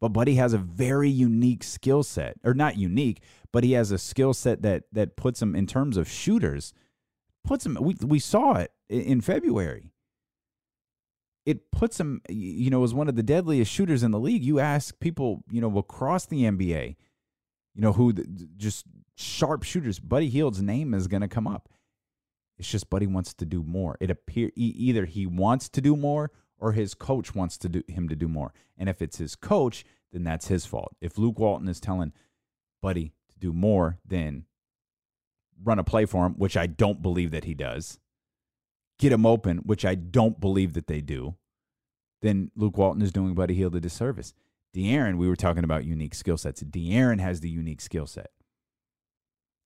[0.00, 3.98] But Buddy has a very unique skill set, or not unique, but he has a
[3.98, 6.74] skill set that that puts him in terms of shooters,
[7.44, 7.78] puts him.
[7.80, 9.92] We we saw it in February.
[11.46, 14.42] It puts him, you know, as one of the deadliest shooters in the league.
[14.42, 16.96] You ask people, you know, across the NBA,
[17.74, 18.12] you know, who
[18.56, 19.98] just sharp shooters.
[19.98, 21.68] Buddy Hield's name is going to come up.
[22.58, 23.96] It's just Buddy wants to do more.
[24.00, 28.08] It appear either he wants to do more or his coach wants to do him
[28.08, 28.52] to do more.
[28.78, 30.94] And if it's his coach, then that's his fault.
[31.00, 32.12] If Luke Walton is telling
[32.80, 34.44] Buddy to do more than
[35.62, 37.98] run a play for him, which I don't believe that he does,
[38.98, 41.34] get him open, which I don't believe that they do,
[42.20, 44.34] then Luke Walton is doing Buddy Hield a disservice.
[44.74, 46.62] De'Aaron, we were talking about unique skill sets.
[46.62, 48.30] De'Aaron has the unique skill set.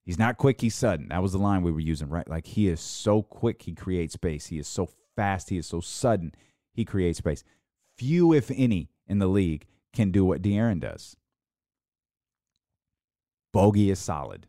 [0.07, 1.09] He's not quick, he's sudden.
[1.09, 2.29] That was the line we were using, right?
[2.29, 4.47] Like he is so quick, he creates space.
[4.47, 6.33] He is so fast, he is so sudden,
[6.73, 7.42] he creates space.
[7.97, 11.16] Few, if any, in the league can do what De'Aaron does.
[13.53, 14.47] Bogey is solid.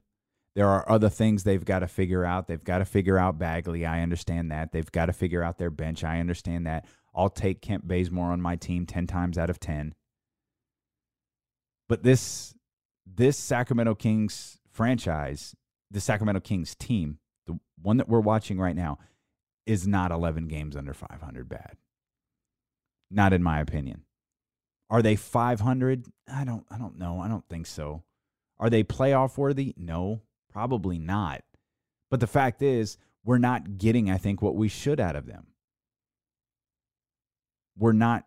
[0.54, 2.48] There are other things they've got to figure out.
[2.48, 3.86] They've got to figure out Bagley.
[3.86, 4.72] I understand that.
[4.72, 6.04] They've got to figure out their bench.
[6.04, 6.86] I understand that.
[7.15, 9.96] I'll take Kent Bazemore on my team 10 times out of 10.
[11.88, 12.54] But this
[13.06, 15.56] this Sacramento Kings franchise,
[15.90, 19.00] the Sacramento Kings team, the one that we're watching right now,
[19.66, 21.78] is not 11 games under 500 bad.
[23.10, 24.04] Not in my opinion.
[24.90, 26.06] Are they 500?
[26.32, 27.20] I don't I don't know.
[27.20, 28.04] I don't think so.
[28.60, 29.74] Are they playoff worthy?
[29.78, 30.22] No,
[30.54, 31.42] probably not.
[32.10, 35.48] But the fact is, we're not getting I think what we should out of them.
[37.78, 38.26] We're not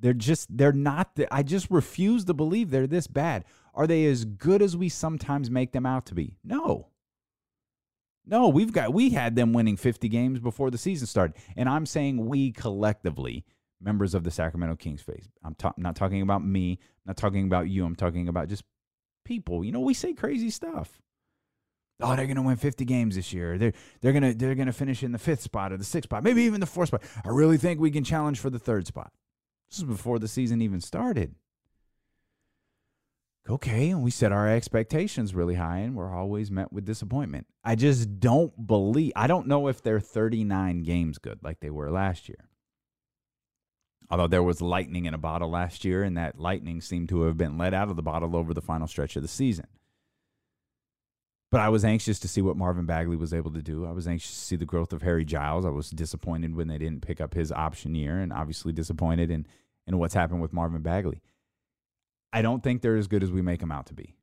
[0.00, 3.44] they're just they're not the, I just refuse to believe they're this bad.
[3.78, 6.36] Are they as good as we sometimes make them out to be?
[6.42, 6.88] No.
[8.26, 11.36] No, we've got we had them winning 50 games before the season started.
[11.56, 13.44] And I'm saying we collectively,
[13.80, 15.28] members of the Sacramento Kings face.
[15.44, 17.86] I'm ta- not talking about me, not talking about you.
[17.86, 18.64] I'm talking about just
[19.24, 19.64] people.
[19.64, 21.00] You know, we say crazy stuff.
[22.00, 23.58] Oh, they're gonna win 50 games this year.
[23.58, 26.42] They're they're gonna they're gonna finish in the fifth spot or the sixth spot, maybe
[26.42, 27.02] even the fourth spot.
[27.24, 29.12] I really think we can challenge for the third spot.
[29.70, 31.36] This is before the season even started.
[33.50, 37.46] Okay, and we set our expectations really high, and we're always met with disappointment.
[37.64, 41.90] I just don't believe, I don't know if they're 39 games good like they were
[41.90, 42.48] last year.
[44.10, 47.38] Although there was lightning in a bottle last year, and that lightning seemed to have
[47.38, 49.66] been let out of the bottle over the final stretch of the season.
[51.50, 53.86] But I was anxious to see what Marvin Bagley was able to do.
[53.86, 55.64] I was anxious to see the growth of Harry Giles.
[55.64, 59.46] I was disappointed when they didn't pick up his option year, and obviously disappointed in,
[59.86, 61.22] in what's happened with Marvin Bagley.
[62.32, 64.14] I don't think they're as good as we make them out to be.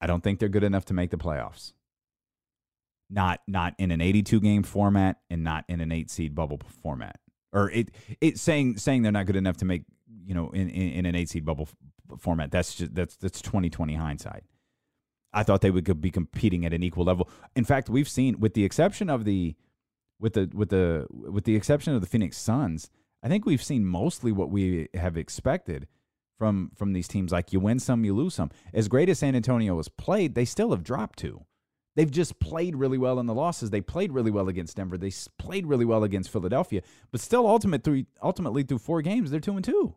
[0.00, 1.72] I don't think they're good enough to make the playoffs.
[3.08, 7.20] Not not in an 82 game format and not in an 8 seed bubble format.
[7.52, 9.84] Or it it saying saying they're not good enough to make,
[10.24, 12.50] you know, in in, in an 8 seed bubble f- format.
[12.50, 14.42] That's just that's that's 2020 hindsight.
[15.36, 17.28] I thought they would be competing at an equal level.
[17.54, 19.54] In fact, we've seen, with the exception of the,
[20.18, 22.90] with the with the with the exception of the Phoenix Suns,
[23.22, 25.88] I think we've seen mostly what we have expected
[26.38, 27.32] from from these teams.
[27.32, 28.50] Like you win some, you lose some.
[28.72, 31.44] As great as San Antonio has played, they still have dropped two.
[31.96, 33.70] They've just played really well in the losses.
[33.70, 34.98] They played really well against Denver.
[34.98, 36.82] They played really well against Philadelphia.
[37.10, 39.96] But still, ultimate three, ultimately through four games, they're two and two.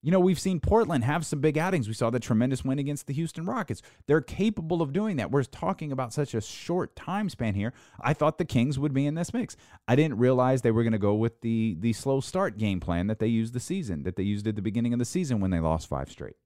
[0.00, 1.88] You know, we've seen Portland have some big outings.
[1.88, 3.82] We saw the tremendous win against the Houston Rockets.
[4.06, 5.32] They're capable of doing that.
[5.32, 7.72] We're talking about such a short time span here.
[8.00, 9.56] I thought the Kings would be in this mix.
[9.88, 13.08] I didn't realize they were going to go with the the slow start game plan
[13.08, 15.50] that they used the season, that they used at the beginning of the season when
[15.50, 16.36] they lost five straight.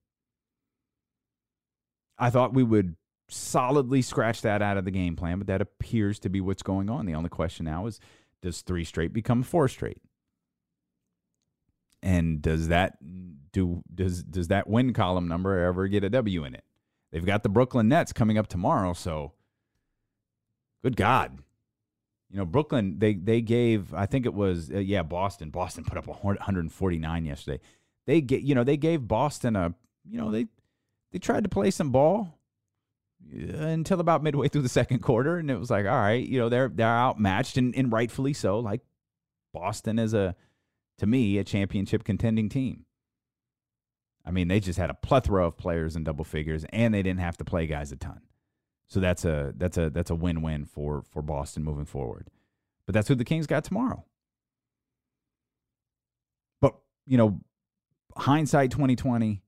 [2.18, 2.96] I thought we would
[3.28, 6.88] solidly scratch that out of the game plan, but that appears to be what's going
[6.88, 7.04] on.
[7.04, 8.00] The only question now is
[8.40, 10.00] does three straight become four straight?
[12.02, 12.98] And does that
[13.52, 16.64] do does does that win column number ever get a W in it?
[17.12, 19.32] They've got the Brooklyn Nets coming up tomorrow, so
[20.82, 21.38] good God.
[22.30, 25.98] You know, Brooklyn they they gave I think it was uh, yeah Boston Boston put
[25.98, 27.60] up 149 yesterday.
[28.06, 29.74] They get you know they gave Boston a
[30.08, 30.46] you know they
[31.12, 32.38] they tried to play some ball
[33.30, 36.38] uh, until about midway through the second quarter, and it was like all right, you
[36.38, 38.58] know they're they're outmatched and, and rightfully so.
[38.60, 38.80] Like
[39.52, 40.34] Boston is a
[41.02, 42.84] to me a championship contending team.
[44.24, 47.18] I mean, they just had a plethora of players in double figures, and they didn't
[47.18, 48.20] have to play guys a ton.
[48.86, 52.28] So that's a that's a that's a win win for for Boston moving forward.
[52.86, 54.04] But that's who the Kings got tomorrow.
[56.60, 57.40] But you know,
[58.16, 59.42] hindsight twenty twenty,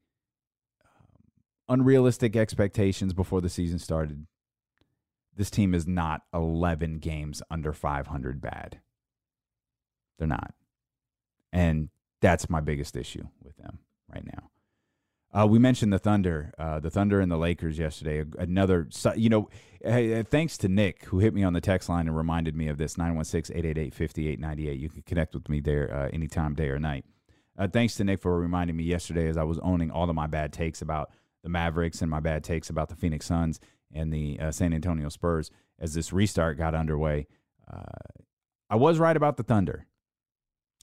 [0.85, 4.27] um, unrealistic expectations before the season started.
[5.37, 8.81] This team is not eleven games under five hundred bad.
[10.19, 10.53] They're not,
[11.55, 11.89] and
[12.21, 13.79] that's my biggest issue with them
[14.13, 14.51] right now.
[15.33, 18.25] Uh, we mentioned the Thunder, uh, the Thunder and the Lakers yesterday.
[18.39, 19.49] Another, you know,
[19.85, 22.79] uh, thanks to Nick who hit me on the text line and reminded me of
[22.79, 24.79] this 916-888-5898.
[24.79, 27.05] You can connect with me there uh, anytime, day or night.
[27.59, 30.27] Uh, thanks to Nick for reminding me yesterday as I was owning all of my
[30.27, 31.11] bad takes about
[31.43, 33.61] the Mavericks and my bad takes about the Phoenix Suns
[33.93, 37.27] and the uh, San Antonio Spurs as this restart got underway.
[38.71, 39.87] I was right about the Thunder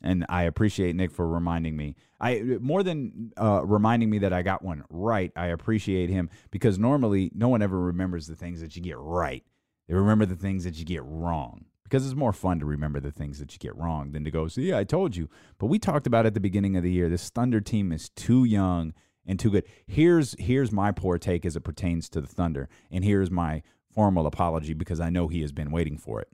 [0.04, 1.96] and I appreciate Nick for reminding me.
[2.20, 5.32] I more than uh, reminding me that I got one right.
[5.36, 9.44] I appreciate him because normally no one ever remembers the things that you get right.
[9.88, 13.12] They remember the things that you get wrong because it's more fun to remember the
[13.12, 15.80] things that you get wrong than to go, "See, yeah, I told you." But we
[15.80, 17.10] talked about at the beginning of the year.
[17.10, 18.94] This Thunder team is too young
[19.26, 19.66] and too good.
[19.86, 23.62] Here's here's my poor take as it pertains to the Thunder, and here's my
[23.94, 26.30] formal apology because I know he has been waiting for it.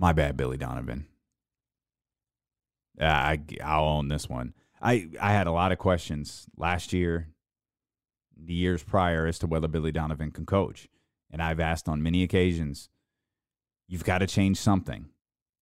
[0.00, 1.06] My bad, Billy Donovan.
[2.98, 4.54] I I'll own this one.
[4.80, 7.28] I I had a lot of questions last year,
[8.34, 10.88] the years prior, as to whether Billy Donovan can coach,
[11.30, 12.88] and I've asked on many occasions.
[13.88, 15.10] You've got to change something,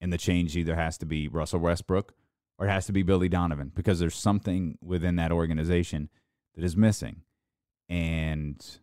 [0.01, 2.15] and the change either has to be Russell Westbrook
[2.61, 6.11] or it has to be Billy Donovan because there's something within that organization
[6.55, 7.23] that is missing,
[7.89, 8.79] and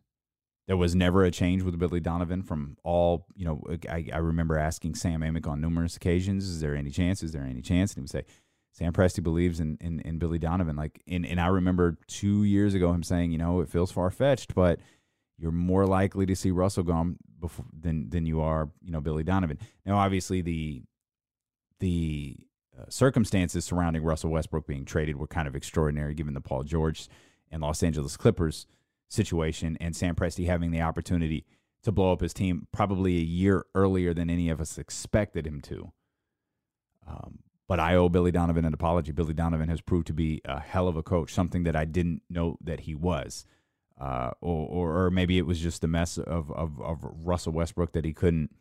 [0.67, 4.57] there was never a change with Billy Donovan from all, you know, I, I remember
[4.57, 7.21] asking Sam Amick on numerous occasions, is there any chance?
[7.21, 7.91] Is there any chance?
[7.91, 8.25] And he would say,
[8.71, 10.75] Sam Presti believes in, in, in Billy Donovan.
[10.75, 14.09] Like, and, and I remember two years ago him saying, you know, it feels far
[14.09, 14.79] fetched, but
[15.37, 19.23] you're more likely to see Russell gone before than than you are, you know, Billy
[19.23, 19.59] Donovan.
[19.85, 20.83] Now, obviously, the
[21.79, 22.37] the
[22.77, 27.07] uh, circumstances surrounding Russell Westbrook being traded were kind of extraordinary, given the Paul George
[27.51, 28.65] and Los Angeles Clippers
[29.09, 31.45] situation and Sam Presti having the opportunity
[31.83, 35.61] to blow up his team probably a year earlier than any of us expected him
[35.61, 35.91] to.
[37.07, 39.11] Um, but I owe Billy Donovan an apology.
[39.11, 42.21] Billy Donovan has proved to be a hell of a coach, something that I didn't
[42.29, 43.45] know that he was.
[43.99, 48.03] Uh, or, or, maybe it was just the mess of, of, of Russell Westbrook that
[48.03, 48.53] he couldn't,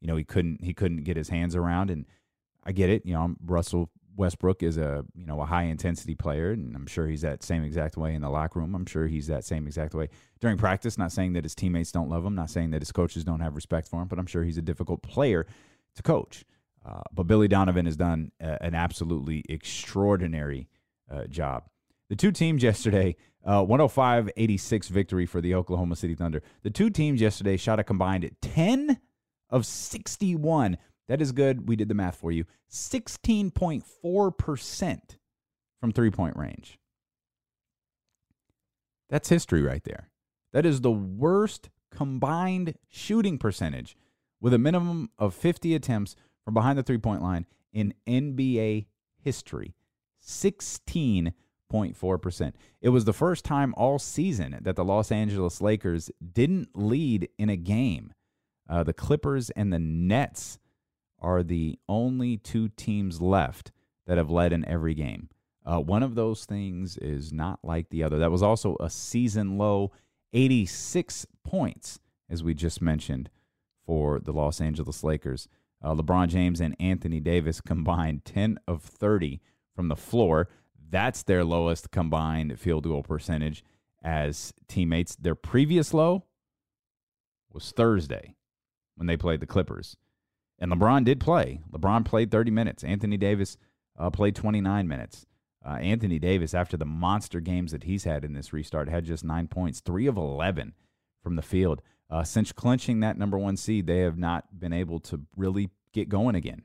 [0.00, 1.90] you know, he couldn't he couldn't get his hands around.
[1.90, 2.06] And
[2.64, 6.52] I get it, you know, Russell Westbrook is a you know a high intensity player,
[6.52, 8.74] and I'm sure he's that same exact way in the locker room.
[8.74, 10.08] I'm sure he's that same exact way
[10.40, 10.98] during practice.
[10.98, 13.54] Not saying that his teammates don't love him, not saying that his coaches don't have
[13.54, 15.46] respect for him, but I'm sure he's a difficult player
[15.94, 16.44] to coach.
[16.84, 20.68] Uh, but Billy Donovan has done a, an absolutely extraordinary
[21.10, 21.64] uh, job.
[22.08, 26.42] The two teams yesterday, uh, 105 86 victory for the Oklahoma City Thunder.
[26.62, 28.98] The two teams yesterday shot a combined 10
[29.50, 30.78] of 61
[31.10, 31.68] that is good.
[31.68, 32.44] We did the math for you.
[32.70, 35.00] 16.4%
[35.80, 36.78] from three point range.
[39.08, 40.10] That's history right there.
[40.52, 43.96] That is the worst combined shooting percentage
[44.40, 48.86] with a minimum of 50 attempts from behind the three point line in NBA
[49.18, 49.74] history.
[50.24, 52.52] 16.4%.
[52.80, 57.50] It was the first time all season that the Los Angeles Lakers didn't lead in
[57.50, 58.14] a game.
[58.68, 60.59] Uh, the Clippers and the Nets
[61.20, 63.72] are the only two teams left
[64.06, 65.28] that have led in every game.
[65.64, 68.18] Uh, one of those things is not like the other.
[68.18, 69.92] That was also a season low
[70.32, 73.30] 86 points, as we just mentioned,
[73.84, 75.48] for the Los Angeles Lakers.
[75.82, 79.40] Uh, LeBron James and Anthony Davis combined 10 of 30
[79.74, 80.48] from the floor.
[80.90, 83.64] That's their lowest combined field goal percentage
[84.02, 85.14] as teammates.
[85.16, 86.24] Their previous low
[87.52, 88.34] was Thursday
[88.96, 89.96] when they played the Clippers.
[90.60, 91.60] And LeBron did play.
[91.72, 92.84] LeBron played 30 minutes.
[92.84, 93.56] Anthony Davis
[93.98, 95.26] uh, played 29 minutes.
[95.64, 99.24] Uh, Anthony Davis, after the monster games that he's had in this restart, had just
[99.24, 100.74] nine points, three of 11
[101.22, 101.82] from the field.
[102.10, 106.08] Uh, since clinching that number one seed, they have not been able to really get
[106.08, 106.62] going again.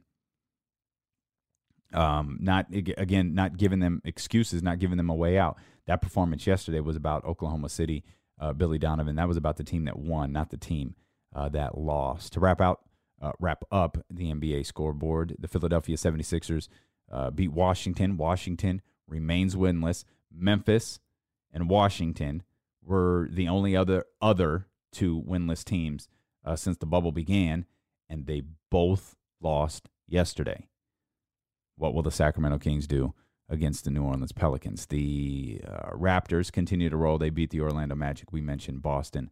[1.93, 5.57] Um, not again, not giving them excuses, not giving them a way out.
[5.87, 8.03] That performance yesterday was about Oklahoma City,
[8.39, 9.15] uh, Billy Donovan.
[9.15, 10.95] That was about the team that won, not the team
[11.33, 12.33] uh, that lost.
[12.33, 12.81] To wrap out,
[13.21, 16.67] uh, wrap up the NBA scoreboard, the Philadelphia 76ers
[17.11, 18.17] uh, beat Washington.
[18.17, 20.03] Washington remains winless.
[20.31, 20.99] Memphis
[21.53, 22.43] and Washington
[22.83, 26.07] were the only other other two winless teams
[26.43, 27.65] uh, since the bubble began,
[28.09, 30.67] and they both lost yesterday.
[31.77, 33.13] What will the Sacramento Kings do
[33.49, 34.85] against the New Orleans Pelicans?
[34.85, 37.17] The uh, Raptors continue to roll.
[37.17, 38.31] They beat the Orlando Magic.
[38.31, 39.29] We mentioned Boston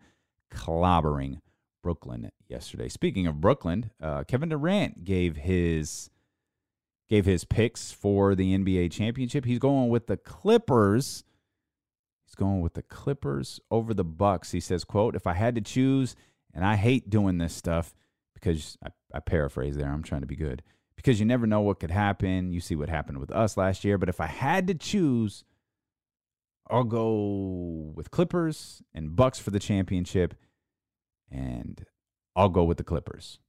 [0.52, 1.40] clobbering
[1.84, 2.90] Brooklyn yesterday.
[2.90, 6.10] Speaking of Brooklyn, uh, Kevin Durant gave his
[7.10, 9.46] gave his picks for the NBA championship.
[9.46, 11.24] He's going with the Clippers.
[12.26, 14.52] He's going with the Clippers over the Bucks.
[14.52, 16.16] He says, "quote If I had to choose,
[16.54, 17.94] and I hate doing this stuff
[18.34, 19.92] because I, I paraphrase there.
[19.92, 20.64] I'm trying to be good
[20.96, 22.52] because you never know what could happen.
[22.52, 23.98] You see what happened with us last year.
[23.98, 25.44] But if I had to choose,
[26.70, 30.34] I'll go with Clippers and Bucks for the championship,
[31.34, 31.84] and
[32.36, 33.40] I'll go with the Clippers."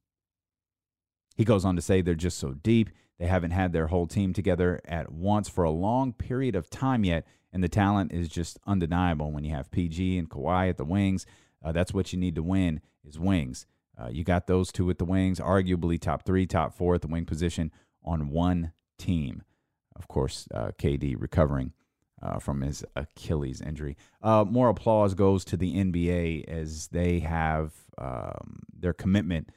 [1.37, 2.91] He goes on to say they're just so deep.
[3.19, 7.05] They haven't had their whole team together at once for a long period of time
[7.05, 10.85] yet, and the talent is just undeniable when you have PG and Kawhi at the
[10.85, 11.27] wings.
[11.63, 13.67] Uh, that's what you need to win is wings.
[13.97, 17.09] Uh, you got those two at the wings, arguably top three, top four at the
[17.09, 17.71] wing position
[18.05, 19.43] on one team.
[19.97, 21.73] Of course, uh, KD recovering
[22.23, 23.97] uh, from his Achilles injury.
[24.23, 29.51] Uh, more applause goes to the NBA as they have um, their commitment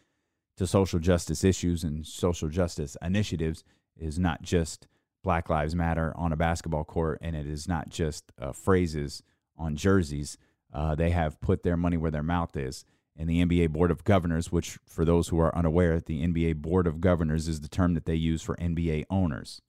[0.57, 3.63] to social justice issues and social justice initiatives
[3.95, 4.87] is not just
[5.23, 9.23] Black Lives Matter on a basketball court, and it is not just uh, phrases
[9.57, 10.37] on jerseys.
[10.73, 12.85] Uh, they have put their money where their mouth is.
[13.15, 16.85] And the NBA Board of Governors, which, for those who are unaware, the NBA Board
[16.85, 19.61] of Governors is the term that they use for NBA owners.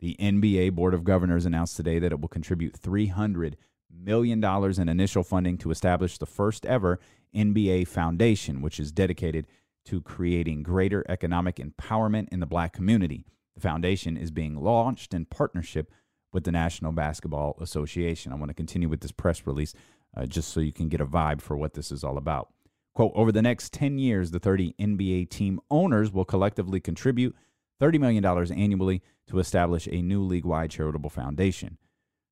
[0.00, 3.54] The NBA Board of Governors announced today that it will contribute $300
[3.90, 7.00] million in initial funding to establish the first ever
[7.34, 9.46] NBA Foundation, which is dedicated
[9.86, 13.24] to creating greater economic empowerment in the black community.
[13.54, 15.90] The foundation is being launched in partnership
[16.32, 18.32] with the National Basketball Association.
[18.32, 19.74] I want to continue with this press release
[20.16, 22.50] uh, just so you can get a vibe for what this is all about.
[22.94, 27.34] Quote Over the next 10 years, the 30 NBA team owners will collectively contribute
[27.80, 31.78] $30 million annually to establish a new league wide charitable foundation.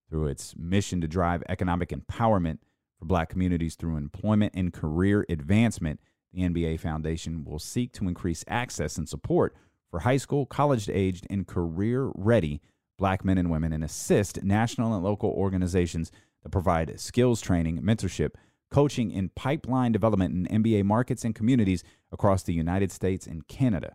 [0.08, 2.58] Through its mission to drive economic empowerment
[2.98, 6.00] for black communities through employment and career advancement,
[6.32, 9.54] the NBA Foundation will seek to increase access and support
[9.90, 12.60] for high school, college aged, and career ready
[12.98, 16.10] black men and women and assist national and local organizations
[16.42, 18.30] that provide skills training, mentorship,
[18.70, 23.94] coaching, and pipeline development in NBA markets and communities across the United States and Canada.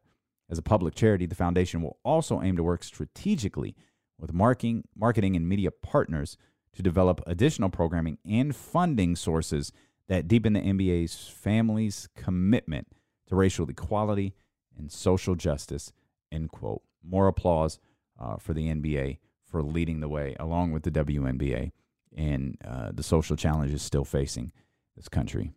[0.52, 3.74] As a public charity, the foundation will also aim to work strategically
[4.20, 6.38] with marketing, marketing and media partners
[6.74, 9.72] to develop additional programming and funding sources
[10.10, 12.88] that deepen the NBA's family's commitment
[13.28, 14.34] to racial equality
[14.78, 15.94] and social justice.
[16.34, 16.82] End quote.
[17.02, 17.80] More applause
[18.20, 21.72] uh, for the NBA for leading the way, along with the WNBA,
[22.16, 24.52] and uh, the social challenges still facing
[24.98, 25.54] this country.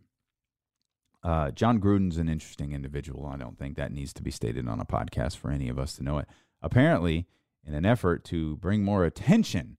[1.25, 3.25] Uh, Jon Gruden's an interesting individual.
[3.25, 5.95] I don't think that needs to be stated on a podcast for any of us
[5.95, 6.27] to know it.
[6.61, 7.25] Apparently,
[7.65, 9.77] in an effort to bring more attention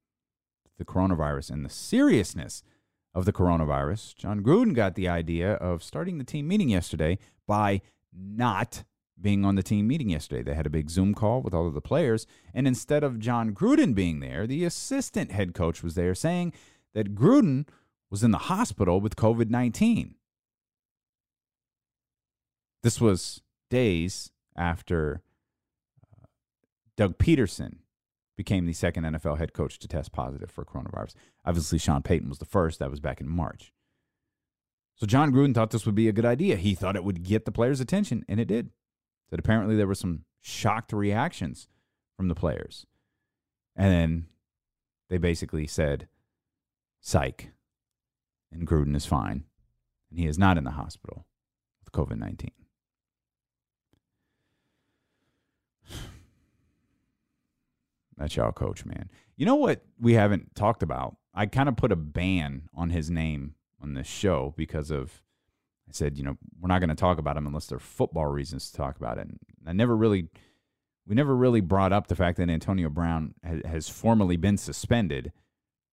[0.64, 2.64] to the coronavirus and the seriousness
[3.14, 7.16] of the coronavirus, Jon Gruden got the idea of starting the team meeting yesterday
[7.47, 7.80] by
[8.12, 8.82] not
[9.20, 10.42] being on the team meeting yesterday.
[10.42, 13.55] They had a big Zoom call with all of the players, and instead of Jon
[13.55, 16.55] Gruden being there, the assistant head coach was there saying
[16.92, 17.68] that Gruden
[18.11, 20.16] was in the hospital with COVID 19.
[22.83, 25.22] This was days after
[26.03, 26.27] uh,
[26.97, 27.79] Doug Pederson
[28.37, 31.14] became the second NFL head coach to test positive for coronavirus.
[31.45, 32.79] Obviously, Sean Payton was the first.
[32.79, 33.72] That was back in March.
[34.95, 36.57] So Jon Gruden thought this would be a good idea.
[36.57, 38.70] He thought it would get the players' attention, and it did.
[39.31, 41.68] That apparently there were some shocked reactions
[42.16, 42.87] from the players.
[43.74, 44.27] And then
[45.11, 46.09] they basically said,
[47.01, 47.51] psych.
[48.53, 49.45] And Gruden is fine.
[50.11, 51.27] And he is not in the hospital
[51.81, 52.51] with COVID 19.
[58.17, 59.11] That's y'all coach, man.
[59.37, 61.17] You know what we haven't talked about?
[61.35, 65.23] I kind of put a ban on his name on this show because of
[65.89, 68.27] I said, you know, we're not going to talk about him unless there are football
[68.27, 69.29] reasons to talk about it.
[69.29, 70.29] And I never really
[71.07, 75.33] we never really brought up the fact that Antonio Brown has, formally been suspended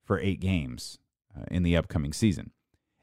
[0.04, 0.98] for 8 games
[1.38, 2.50] uh, in the upcoming season.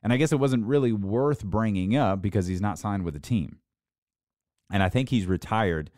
[0.02, 3.20] And I guess it wasn't really worth bringing up because he's not signed with a
[3.20, 3.58] team.
[4.72, 5.90] And I think he's retired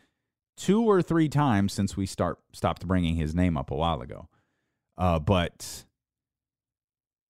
[0.57, 4.29] two or three times since we start stopped bringing his name up a while ago.
[4.97, 5.85] Uh, but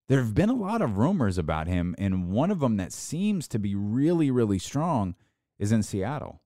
[0.08, 3.48] there have been a lot of rumors about him, and one of them that seems
[3.48, 5.14] to be really, really strong
[5.58, 6.42] is in Seattle.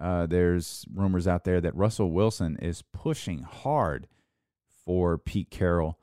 [0.00, 4.06] Uh, there's rumors out there that Russell Wilson is pushing hard
[4.84, 5.98] for Pete Carroll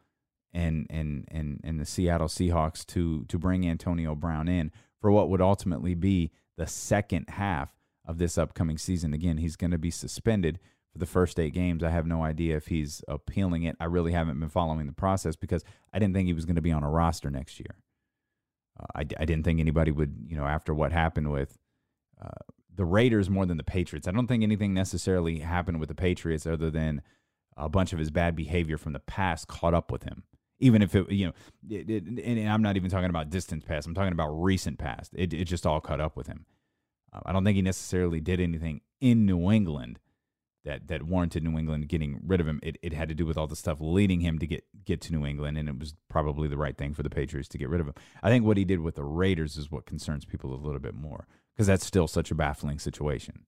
[0.53, 5.29] and and and and the Seattle Seahawks to to bring Antonio Brown in for what
[5.29, 7.78] would ultimately be the second half
[8.09, 9.13] of this upcoming season.
[9.13, 10.59] Again, he's going to be suspended
[10.91, 11.83] for the first eight games.
[11.83, 13.77] I have no idea if he's appealing it.
[13.79, 16.61] I really haven't been following the process because I didn't think he was going to
[16.61, 17.75] be on a roster next year.
[18.79, 21.59] Uh, I, I didn't think anybody would, you know, after what happened with
[22.19, 24.07] uh, the Raiders more than the Patriots.
[24.07, 27.03] I don't think anything necessarily happened with the Patriots other than
[27.55, 30.23] a bunch of his bad behavior from the past caught up with him.
[30.59, 31.33] Even if it, you know,
[31.69, 33.85] it, it, and I'm not even talking about distance past.
[33.85, 35.13] I'm talking about recent past.
[35.15, 36.45] It, it just all caught up with him.
[37.13, 39.99] Uh, I don't think he necessarily did anything in New England
[40.65, 42.59] that that warranted New England getting rid of him.
[42.61, 45.13] It, it had to do with all the stuff leading him to get get to
[45.13, 47.81] New England, and it was probably the right thing for the Patriots to get rid
[47.81, 47.95] of him.
[48.21, 50.95] I think what he did with the Raiders is what concerns people a little bit
[50.95, 53.45] more because that's still such a baffling situation.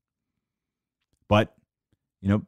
[1.28, 1.56] But
[2.22, 2.46] you know,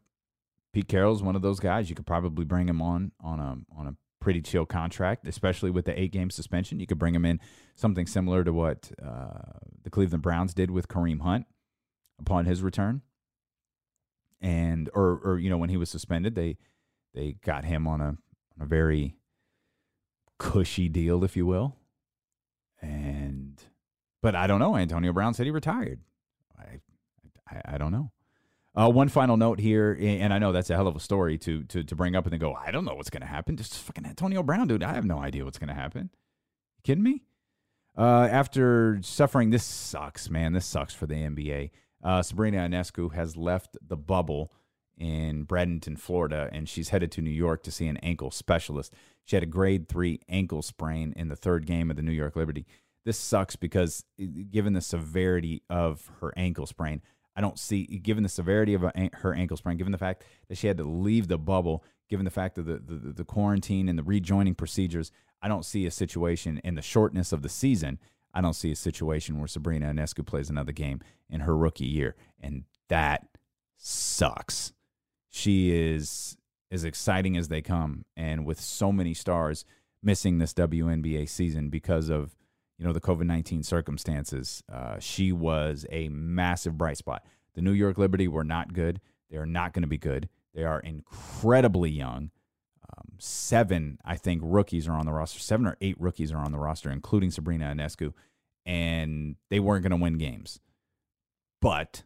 [0.74, 1.89] Pete Carroll's one of those guys.
[1.89, 5.86] You could probably bring him on on a on a pretty chill contract, especially with
[5.86, 6.80] the eight game suspension.
[6.80, 7.41] You could bring him in
[7.76, 11.45] something similar to what uh, the Cleveland Browns did with Kareem Hunt
[12.19, 13.01] upon his return,
[14.41, 16.57] and or or you know when he was suspended, they
[17.13, 19.17] they got him on a on a very
[20.39, 21.76] cushy deal, if you will,
[22.82, 23.61] and
[24.21, 24.78] but I don't know.
[24.78, 25.99] Antonio Brown said he retired.
[26.57, 26.80] I
[27.49, 28.11] I, I don't know.
[28.76, 31.63] Uh, one final note here, and I know that's a hell of a story to
[31.65, 32.53] to to bring up and then go.
[32.53, 33.55] I don't know what's going to happen.
[33.55, 34.84] Just fucking Antonio Brown, dude.
[34.84, 36.09] I have no idea what's going to happen.
[36.78, 37.21] You kidding me?
[37.95, 40.53] Uh, after suffering, this sucks, man.
[40.53, 41.69] This sucks for the NBA.
[42.03, 44.51] Uh, Sabrina Ionescu has left the bubble
[44.97, 48.93] in Bradenton, Florida, and she's headed to New York to see an ankle specialist.
[49.26, 52.36] She had a grade three ankle sprain in the third game of the New York
[52.36, 52.65] Liberty.
[53.05, 54.05] This sucks because,
[54.49, 57.01] given the severity of her ankle sprain,
[57.36, 60.67] I don't see, given the severity of her ankle sprain, given the fact that she
[60.67, 64.03] had to leave the bubble, given the fact of the, the, the quarantine and the
[64.03, 65.11] rejoining procedures,
[65.41, 67.99] I don't see a situation in the shortness of the season.
[68.34, 72.15] I don't see a situation where Sabrina Ionescu plays another game in her rookie year.
[72.39, 73.27] And that
[73.77, 74.73] sucks.
[75.29, 76.38] She is
[76.71, 78.05] as exciting as they come.
[78.15, 79.65] And with so many stars
[80.01, 82.36] missing this WNBA season because of
[82.78, 87.24] you know the COVID nineteen circumstances, uh, she was a massive bright spot.
[87.55, 88.99] The New York Liberty were not good.
[89.30, 90.30] They are not going to be good.
[90.53, 92.32] They are incredibly young.
[92.89, 95.39] Um, seven, I think, rookies are on the roster.
[95.39, 98.13] Seven or eight rookies are on the roster, including Sabrina Ionescu,
[98.65, 100.59] and they weren't going to win games.
[101.61, 102.03] But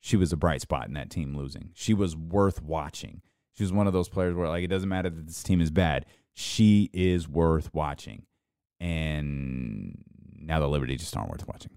[0.00, 1.70] she was a bright spot in that team losing.
[1.74, 3.22] She was worth watching.
[3.54, 5.70] She was one of those players where, like, it doesn't matter that this team is
[5.70, 6.04] bad.
[6.34, 8.26] She is worth watching
[8.80, 10.02] and
[10.38, 11.72] now the Liberty just aren't worth watching.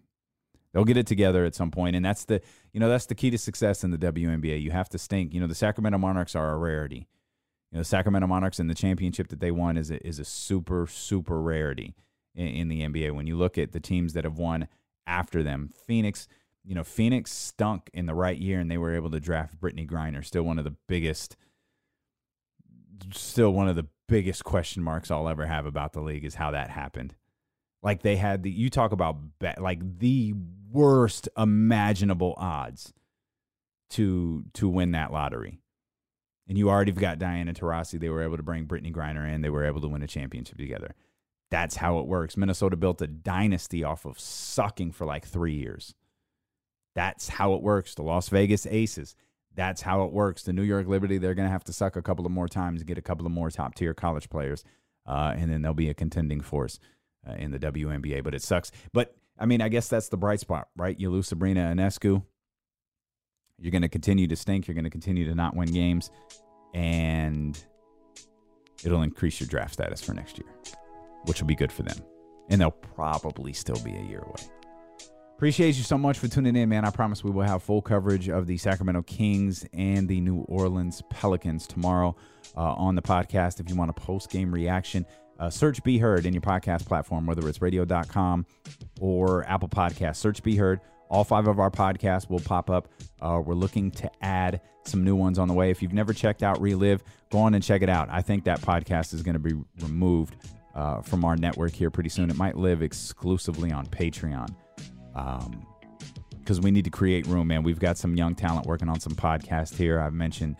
[0.73, 2.41] They'll get it together at some point, and that's the
[2.73, 4.61] you know that's the key to success in the WNBA.
[4.61, 5.33] You have to stink.
[5.33, 7.07] You know the Sacramento Monarchs are a rarity.
[7.71, 10.25] You know the Sacramento Monarchs and the championship that they won is a, is a
[10.25, 11.95] super super rarity
[12.35, 13.15] in, in the NBA.
[13.15, 14.67] When you look at the teams that have won
[15.07, 16.27] after them, Phoenix,
[16.63, 19.89] you know Phoenix stunk in the right year, and they were able to draft Brittney
[19.89, 21.35] Griner, still one of the biggest,
[23.11, 26.51] still one of the biggest question marks I'll ever have about the league is how
[26.51, 27.16] that happened.
[27.82, 29.18] Like they had the you talk about
[29.57, 30.34] like the
[30.70, 32.93] worst imaginable odds
[33.91, 35.62] to to win that lottery.
[36.47, 37.99] And you already got Diana Taurasi.
[37.99, 39.41] They were able to bring Brittney Griner in.
[39.41, 40.95] They were able to win a championship together.
[41.51, 42.38] That's how it works.
[42.38, 45.93] Minnesota built a dynasty off of sucking for like three years.
[46.95, 47.93] That's how it works.
[47.93, 49.16] The Las Vegas Aces
[49.60, 50.43] that's how it works.
[50.43, 52.82] The New York Liberty, they're going to have to suck a couple of more times,
[52.84, 54.64] get a couple of more top tier college players,
[55.05, 56.80] uh, and then they'll be a contending force
[57.28, 58.24] uh, in the WNBA.
[58.24, 58.72] But it sucks.
[58.93, 60.97] But I mean, I guess that's the bright spot, right?
[60.97, 62.24] You lose Sabrina Ionescu.
[63.57, 64.66] You're going to continue to stink.
[64.66, 66.10] You're going to continue to not win games,
[66.74, 67.62] and
[68.86, 70.47] it'll increase your draft status for next year,
[71.26, 71.97] which will be good for them.
[72.49, 74.59] And they'll probably still be a year away.
[75.39, 76.83] Appreciate you so much for tuning in, man.
[76.83, 81.01] I promise we will have full coverage of the Sacramento Kings and the New Orleans
[81.09, 82.13] Pelicans tomorrow
[82.57, 83.61] uh, on the podcast.
[83.61, 85.05] If you want a post game reaction,
[85.39, 88.45] uh, search Be Heard in your podcast platform, whether it's radio.com
[88.99, 90.17] or Apple Podcasts.
[90.17, 90.81] Search Be Heard.
[91.09, 92.89] All five of our podcasts will pop up.
[93.21, 95.71] Uh, we're looking to add some new ones on the way.
[95.71, 98.09] If you've never checked out Relive, go on and check it out.
[98.11, 100.35] I think that podcast is going to be removed
[100.75, 102.29] uh, from our network here pretty soon.
[102.29, 104.53] It might live exclusively on Patreon
[105.14, 107.64] because um, we need to create room, man.
[107.64, 109.99] We've got some young talent working on some podcasts here.
[109.99, 110.55] I've mentioned,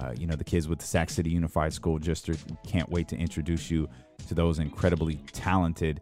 [0.00, 2.40] uh, you know, the kids with the Sac City Unified School District.
[2.66, 3.88] Can't wait to introduce you
[4.28, 6.00] to those incredibly talented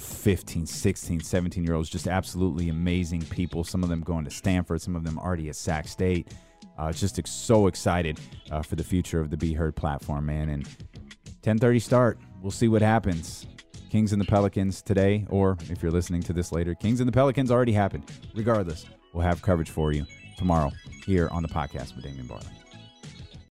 [0.00, 3.64] 15, 16, 17 year olds, just absolutely amazing people.
[3.64, 6.28] Some of them going to Stanford, some of them already at Sac State.
[6.78, 8.18] Uh, just ex- so excited
[8.50, 10.48] uh, for the future of the Be Heard platform, man.
[10.48, 10.66] And
[11.42, 12.18] 10:30 start.
[12.40, 13.46] We'll see what happens.
[13.90, 17.12] Kings and the Pelicans today, or if you're listening to this later, Kings and the
[17.12, 18.04] Pelicans already happened.
[18.34, 20.06] Regardless, we'll have coverage for you
[20.38, 20.70] tomorrow
[21.04, 22.59] here on the podcast with Damien Barling.